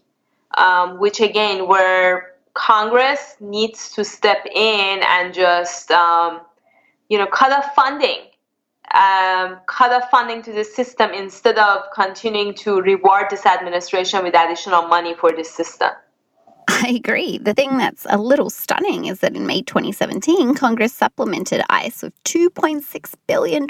um, 0.57 0.99
which 0.99 1.19
again, 1.19 1.67
where 1.67 2.35
Congress 2.53 3.35
needs 3.39 3.91
to 3.91 4.03
step 4.03 4.45
in 4.53 4.99
and 5.03 5.33
just, 5.33 5.91
um, 5.91 6.41
you 7.09 7.17
know, 7.17 7.27
cut 7.27 7.51
off 7.51 7.73
funding, 7.75 8.19
um, 8.93 9.59
cut 9.67 9.91
off 9.91 10.09
funding 10.09 10.41
to 10.43 10.51
the 10.51 10.63
system 10.63 11.11
instead 11.11 11.57
of 11.57 11.83
continuing 11.93 12.53
to 12.53 12.81
reward 12.81 13.25
this 13.29 13.45
administration 13.45 14.23
with 14.23 14.35
additional 14.35 14.87
money 14.87 15.13
for 15.13 15.31
this 15.31 15.49
system. 15.49 15.91
I 16.67 16.89
agree. 16.95 17.37
The 17.37 17.53
thing 17.53 17.77
that's 17.77 18.05
a 18.09 18.17
little 18.17 18.49
stunning 18.49 19.05
is 19.05 19.19
that 19.21 19.35
in 19.35 19.47
May 19.47 19.61
2017, 19.61 20.53
Congress 20.55 20.93
supplemented 20.93 21.61
ICE 21.69 22.03
with 22.03 22.23
$2.6 22.23 23.13
billion 23.25 23.67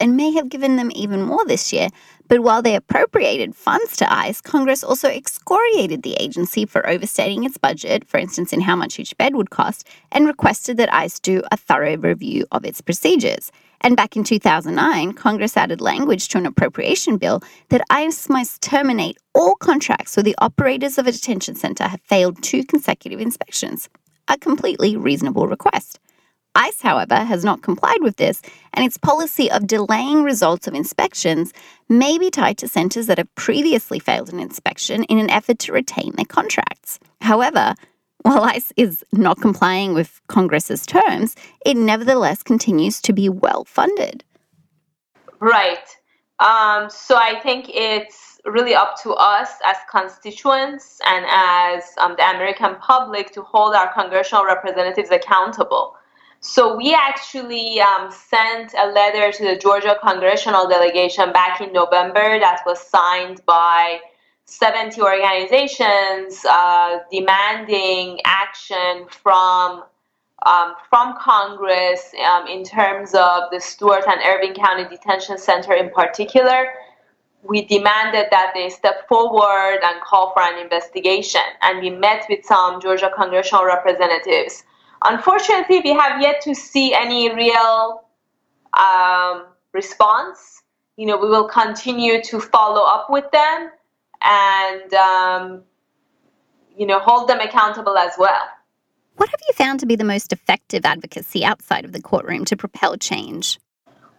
and 0.00 0.16
may 0.16 0.32
have 0.32 0.48
given 0.48 0.76
them 0.76 0.90
even 0.94 1.22
more 1.22 1.44
this 1.46 1.72
year. 1.72 1.88
But 2.28 2.42
while 2.42 2.60
they 2.60 2.74
appropriated 2.74 3.56
funds 3.56 3.96
to 3.96 4.12
ICE, 4.12 4.40
Congress 4.42 4.84
also 4.84 5.08
excoriated 5.08 6.02
the 6.02 6.14
agency 6.20 6.66
for 6.66 6.86
overstating 6.86 7.44
its 7.44 7.56
budget, 7.56 8.06
for 8.06 8.18
instance, 8.18 8.52
in 8.52 8.60
how 8.60 8.76
much 8.76 9.00
each 9.00 9.16
bed 9.16 9.34
would 9.34 9.48
cost, 9.48 9.88
and 10.12 10.26
requested 10.26 10.76
that 10.76 10.92
ICE 10.92 11.18
do 11.20 11.42
a 11.50 11.56
thorough 11.56 11.96
review 11.96 12.44
of 12.52 12.66
its 12.66 12.82
procedures. 12.82 13.50
And 13.80 13.96
back 13.96 14.16
in 14.16 14.24
2009, 14.24 15.12
Congress 15.12 15.56
added 15.56 15.80
language 15.80 16.28
to 16.28 16.38
an 16.38 16.46
appropriation 16.46 17.16
bill 17.16 17.42
that 17.70 17.84
ICE 17.88 18.28
must 18.28 18.60
terminate 18.60 19.16
all 19.34 19.54
contracts 19.54 20.16
where 20.16 20.24
the 20.24 20.36
operators 20.38 20.98
of 20.98 21.06
a 21.06 21.12
detention 21.12 21.54
center 21.54 21.84
have 21.84 22.00
failed 22.02 22.42
two 22.42 22.64
consecutive 22.64 23.20
inspections. 23.20 23.88
A 24.26 24.36
completely 24.36 24.96
reasonable 24.96 25.46
request. 25.46 25.98
ICE, 26.58 26.82
however, 26.82 27.14
has 27.14 27.44
not 27.44 27.62
complied 27.62 28.02
with 28.02 28.16
this, 28.16 28.42
and 28.74 28.84
its 28.84 28.98
policy 28.98 29.48
of 29.48 29.68
delaying 29.68 30.24
results 30.24 30.66
of 30.66 30.74
inspections 30.74 31.52
may 31.88 32.18
be 32.18 32.30
tied 32.30 32.58
to 32.58 32.66
centres 32.66 33.06
that 33.06 33.18
have 33.18 33.32
previously 33.36 34.00
failed 34.00 34.32
an 34.32 34.40
inspection 34.40 35.04
in 35.04 35.18
an 35.18 35.30
effort 35.30 35.60
to 35.60 35.72
retain 35.72 36.12
their 36.16 36.24
contracts. 36.24 36.98
However, 37.20 37.76
while 38.22 38.42
ICE 38.42 38.72
is 38.76 39.04
not 39.12 39.40
complying 39.40 39.94
with 39.94 40.20
Congress's 40.26 40.84
terms, 40.84 41.36
it 41.64 41.76
nevertheless 41.76 42.42
continues 42.42 43.00
to 43.02 43.12
be 43.12 43.28
well 43.28 43.64
funded. 43.64 44.24
Right. 45.38 45.88
Um, 46.40 46.90
so 46.90 47.16
I 47.16 47.38
think 47.40 47.66
it's 47.68 48.40
really 48.44 48.74
up 48.74 49.00
to 49.02 49.12
us 49.12 49.50
as 49.64 49.76
constituents 49.88 51.00
and 51.06 51.24
as 51.28 51.84
um, 51.98 52.16
the 52.18 52.28
American 52.28 52.74
public 52.76 53.30
to 53.32 53.42
hold 53.42 53.76
our 53.76 53.92
congressional 53.92 54.44
representatives 54.44 55.10
accountable. 55.10 55.94
So 56.40 56.76
we 56.76 56.94
actually 56.94 57.80
um, 57.80 58.12
sent 58.12 58.72
a 58.78 58.86
letter 58.86 59.32
to 59.32 59.44
the 59.44 59.56
Georgia 59.56 59.96
congressional 60.00 60.68
delegation 60.68 61.32
back 61.32 61.60
in 61.60 61.72
November 61.72 62.38
that 62.38 62.62
was 62.64 62.80
signed 62.80 63.42
by 63.44 63.98
70 64.44 65.02
organizations 65.02 66.44
uh, 66.48 67.00
demanding 67.10 68.20
action 68.24 69.06
from 69.10 69.82
um, 70.46 70.74
from 70.88 71.16
Congress 71.18 72.12
um, 72.24 72.46
in 72.46 72.62
terms 72.62 73.12
of 73.12 73.50
the 73.50 73.60
Stewart 73.60 74.04
and 74.06 74.20
Irwin 74.24 74.54
County 74.54 74.84
Detention 74.88 75.36
Center 75.36 75.72
in 75.72 75.90
particular. 75.90 76.68
We 77.42 77.64
demanded 77.64 78.26
that 78.30 78.52
they 78.54 78.70
step 78.70 79.08
forward 79.08 79.80
and 79.82 80.00
call 80.00 80.32
for 80.32 80.42
an 80.42 80.60
investigation. 80.60 81.40
And 81.62 81.80
we 81.80 81.90
met 81.90 82.24
with 82.30 82.44
some 82.44 82.80
Georgia 82.80 83.10
congressional 83.14 83.64
representatives. 83.64 84.62
Unfortunately, 85.02 85.80
we 85.80 85.90
have 85.90 86.20
yet 86.20 86.40
to 86.42 86.54
see 86.54 86.92
any 86.94 87.34
real 87.34 88.04
um, 88.78 89.46
response. 89.72 90.62
You 90.96 91.06
know, 91.06 91.16
we 91.16 91.28
will 91.28 91.48
continue 91.48 92.22
to 92.24 92.40
follow 92.40 92.82
up 92.82 93.08
with 93.08 93.30
them 93.30 93.70
and 94.22 94.94
um, 94.94 95.62
you 96.76 96.86
know 96.86 96.98
hold 96.98 97.28
them 97.28 97.40
accountable 97.40 97.96
as 97.96 98.12
well. 98.18 98.48
What 99.16 99.28
have 99.30 99.40
you 99.48 99.54
found 99.54 99.80
to 99.80 99.86
be 99.86 99.96
the 99.96 100.04
most 100.04 100.32
effective 100.32 100.84
advocacy 100.84 101.44
outside 101.44 101.84
of 101.84 101.92
the 101.92 102.00
courtroom 102.00 102.44
to 102.46 102.56
propel 102.56 102.96
change? 102.96 103.58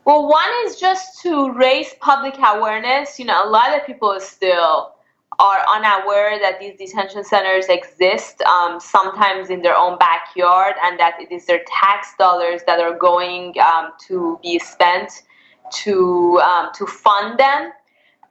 Well, 0.06 0.28
one 0.28 0.50
is 0.66 0.78
just 0.78 1.22
to 1.22 1.52
raise 1.52 1.94
public 2.02 2.36
awareness. 2.38 3.20
You 3.20 3.26
know, 3.26 3.46
a 3.46 3.50
lot 3.50 3.78
of 3.78 3.86
people 3.86 4.10
are 4.10 4.20
still 4.20 4.96
are 5.40 5.66
unaware 5.74 6.38
that 6.40 6.60
these 6.60 6.78
detention 6.78 7.24
centers 7.24 7.68
exist, 7.70 8.42
um, 8.42 8.80
sometimes 8.80 9.50
in 9.50 9.62
their 9.62 9.76
own 9.76 9.98
backyard, 9.98 10.76
and 10.84 11.00
that 11.00 11.16
it 11.20 11.32
is 11.32 11.46
their 11.46 11.62
tax 11.66 12.14
dollars 12.20 12.62
that 12.68 12.80
are 12.80 12.98
going 12.98 13.56
um, 13.60 13.92
to 14.08 14.38
be 14.44 14.60
spent 14.60 15.24
to 15.72 16.40
um, 16.40 16.70
to 16.76 16.86
fund 16.86 17.40
them. 17.40 17.72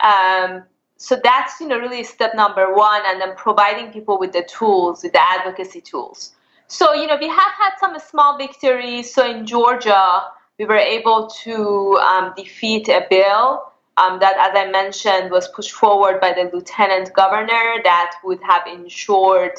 Um, 0.01 0.65
so 0.97 1.19
that's 1.23 1.61
you 1.61 1.69
know 1.69 1.79
really 1.79 2.05
step 2.05 2.35
number 2.35 2.75
one, 2.75 3.03
and 3.07 3.21
then 3.21 3.35
providing 3.37 3.91
people 3.91 4.19
with 4.19 4.33
the 4.33 4.43
tools, 4.43 5.03
with 5.03 5.13
the 5.13 5.23
advocacy 5.23 5.81
tools. 5.81 6.35
So 6.67 6.93
you 6.93 7.07
know 7.07 7.17
we 7.19 7.29
have 7.29 7.53
had 7.59 7.73
some 7.81 7.99
small 7.99 8.37
victories. 8.37 9.15
So 9.15 9.29
in 9.29 9.47
Georgia, 9.47 10.25
we 10.59 10.67
were 10.67 10.77
able 10.77 11.29
to 11.45 11.97
um, 12.03 12.35
defeat 12.37 12.89
a 12.89 13.07
bill 13.09 13.73
um, 13.99 14.21
that, 14.21 14.37
as 14.39 14.57
I 14.57 14.71
mentioned, 14.71 15.31
was 15.31 15.49
pushed 15.49 15.73
forward 15.73 16.21
by 16.21 16.33
the 16.33 16.51
lieutenant 16.55 17.13
governor 17.15 17.81
that 17.85 18.17
would 18.25 18.41
have 18.43 18.67
ensured 18.67 19.53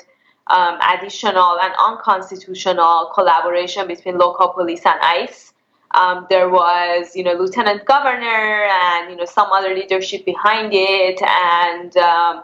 um, 0.48 0.80
additional 0.82 1.60
and 1.62 1.74
unconstitutional 1.80 3.12
collaboration 3.14 3.88
between 3.88 4.18
local 4.18 4.50
police 4.50 4.86
and 4.86 5.00
ICE. 5.02 5.54
Um, 5.92 6.28
there 6.30 6.50
was, 6.50 7.16
you 7.16 7.24
know, 7.24 7.34
lieutenant 7.34 7.86
governor 7.86 8.68
and 8.70 9.10
you 9.10 9.16
know 9.16 9.26
some 9.26 9.52
other 9.52 9.74
leadership 9.74 10.24
behind 10.24 10.72
it, 10.72 11.20
and 11.22 11.98
um, 11.98 12.44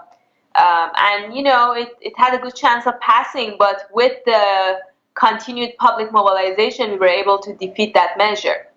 um, 0.56 0.90
and 0.98 1.36
you 1.36 1.44
know 1.44 1.74
it, 1.74 1.90
it 2.02 2.14
had 2.18 2.34
a 2.34 2.40
good 2.40 2.56
chance 2.56 2.88
of 2.88 3.00
passing. 3.02 3.56
But 3.60 3.88
with 3.94 4.18
the 4.26 4.80
continued 5.14 5.78
public 5.78 6.12
mobilization, 6.12 6.92
we 6.92 6.98
were 6.98 7.08
able 7.08 7.38
to 7.40 7.54
defeat 7.56 7.94
that 7.94 8.18
measure. 8.18 8.68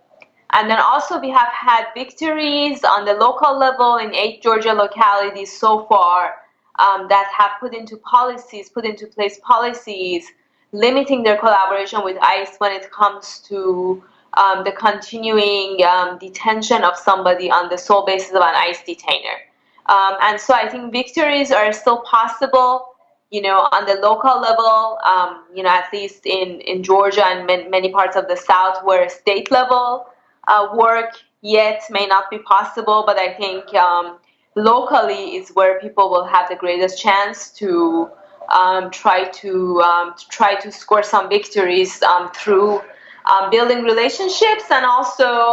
And 0.52 0.70
then 0.70 0.78
also 0.80 1.20
we 1.20 1.30
have 1.30 1.48
had 1.48 1.86
victories 1.94 2.82
on 2.84 3.04
the 3.04 3.14
local 3.14 3.58
level 3.58 3.96
in 3.96 4.14
eight 4.14 4.42
Georgia 4.42 4.72
localities 4.72 5.52
so 5.52 5.84
far 5.86 6.36
um, 6.78 7.06
that 7.08 7.30
have 7.36 7.52
put 7.60 7.74
into 7.74 7.96
policies, 7.98 8.68
put 8.68 8.84
into 8.84 9.06
place 9.06 9.38
policies 9.42 10.26
limiting 10.72 11.22
their 11.22 11.36
collaboration 11.36 12.02
with 12.04 12.16
ICE 12.20 12.54
when 12.58 12.72
it 12.72 12.90
comes 12.90 13.40
to 13.48 14.02
um, 14.34 14.64
the 14.64 14.72
continuing 14.72 15.82
um, 15.84 16.18
detention 16.18 16.84
of 16.84 16.96
somebody 16.96 17.50
on 17.50 17.68
the 17.68 17.78
sole 17.78 18.04
basis 18.04 18.30
of 18.30 18.42
an 18.42 18.54
ICE 18.54 18.82
detainer. 18.84 19.38
Um, 19.86 20.16
and 20.22 20.40
so 20.40 20.54
I 20.54 20.68
think 20.68 20.92
victories 20.92 21.50
are 21.50 21.72
still 21.72 22.00
possible, 22.02 22.88
you 23.30 23.40
know, 23.40 23.68
on 23.72 23.86
the 23.86 23.94
local 23.94 24.38
level, 24.40 24.98
um, 25.04 25.44
you 25.54 25.62
know, 25.62 25.70
at 25.70 25.90
least 25.92 26.26
in, 26.26 26.60
in 26.60 26.82
Georgia 26.82 27.26
and 27.26 27.46
many 27.46 27.90
parts 27.90 28.16
of 28.16 28.28
the 28.28 28.36
South 28.36 28.84
where 28.84 29.08
state 29.08 29.50
level 29.50 30.06
uh, 30.48 30.68
work 30.74 31.12
yet 31.42 31.82
may 31.90 32.06
not 32.06 32.30
be 32.30 32.38
possible, 32.40 33.04
but 33.06 33.18
I 33.18 33.34
think 33.34 33.72
um, 33.74 34.18
locally 34.56 35.36
is 35.36 35.50
where 35.50 35.78
people 35.80 36.10
will 36.10 36.24
have 36.24 36.48
the 36.48 36.56
greatest 36.56 37.00
chance 37.00 37.50
to 37.52 38.10
um, 38.48 38.90
try 38.90 39.28
to, 39.28 39.80
um, 39.82 40.14
to, 40.18 40.28
try 40.28 40.54
to 40.56 40.72
score 40.72 41.02
some 41.02 41.28
victories 41.28 42.02
um, 42.02 42.30
through 42.32 42.80
um, 43.26 43.50
building 43.50 43.84
relationships 43.84 44.64
and 44.70 44.86
also 44.86 45.52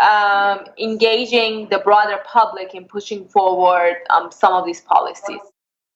um, 0.00 0.64
engaging 0.78 1.68
the 1.68 1.78
broader 1.78 2.18
public 2.24 2.74
in 2.74 2.86
pushing 2.86 3.28
forward 3.28 3.96
some 4.30 4.54
of 4.54 4.64
these 4.64 4.80
policies. 4.80 5.40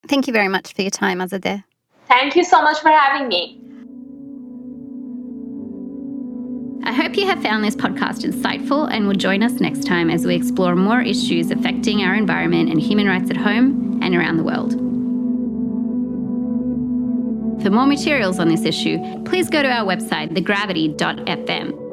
Thank 0.07 0.27
you 0.27 0.33
very 0.33 0.49
much 0.49 0.75
for 0.75 0.83
your 0.83 0.91
time, 0.91 1.19
Azadeh. 1.19 1.65
Thank 2.07 2.37
you 2.37 2.45
so 2.45 2.63
much 2.63 2.79
for 2.79 2.91
having 2.91 3.29
me. 3.29 3.61
I 6.87 6.93
hope 6.93 7.17
you 7.17 7.27
have 7.27 7.43
found 7.43 7.65
this 7.65 7.75
podcast 7.75 8.25
insightful 8.25 8.89
and 8.89 9.09
will 9.09 9.17
join 9.17 9.43
us 9.43 9.55
next 9.55 9.89
time 9.89 10.09
as 10.09 10.25
we 10.25 10.37
explore 10.37 10.77
more 10.77 11.01
issues 11.01 11.51
affecting 11.51 12.05
our 12.05 12.15
environment 12.15 12.71
and 12.71 12.81
human 12.81 13.09
rights 13.09 13.29
at 13.29 13.37
home 13.37 13.99
and 14.05 14.15
around 14.15 14.37
the 14.37 14.45
world. 14.45 14.71
For 17.61 17.71
more 17.71 17.87
materials 17.87 18.39
on 18.39 18.47
this 18.47 18.65
issue, 18.65 18.99
please 19.25 19.51
go 19.51 19.65
to 19.65 19.69
our 19.69 19.85
website, 19.85 20.31
thegravity.fm. 20.37 21.86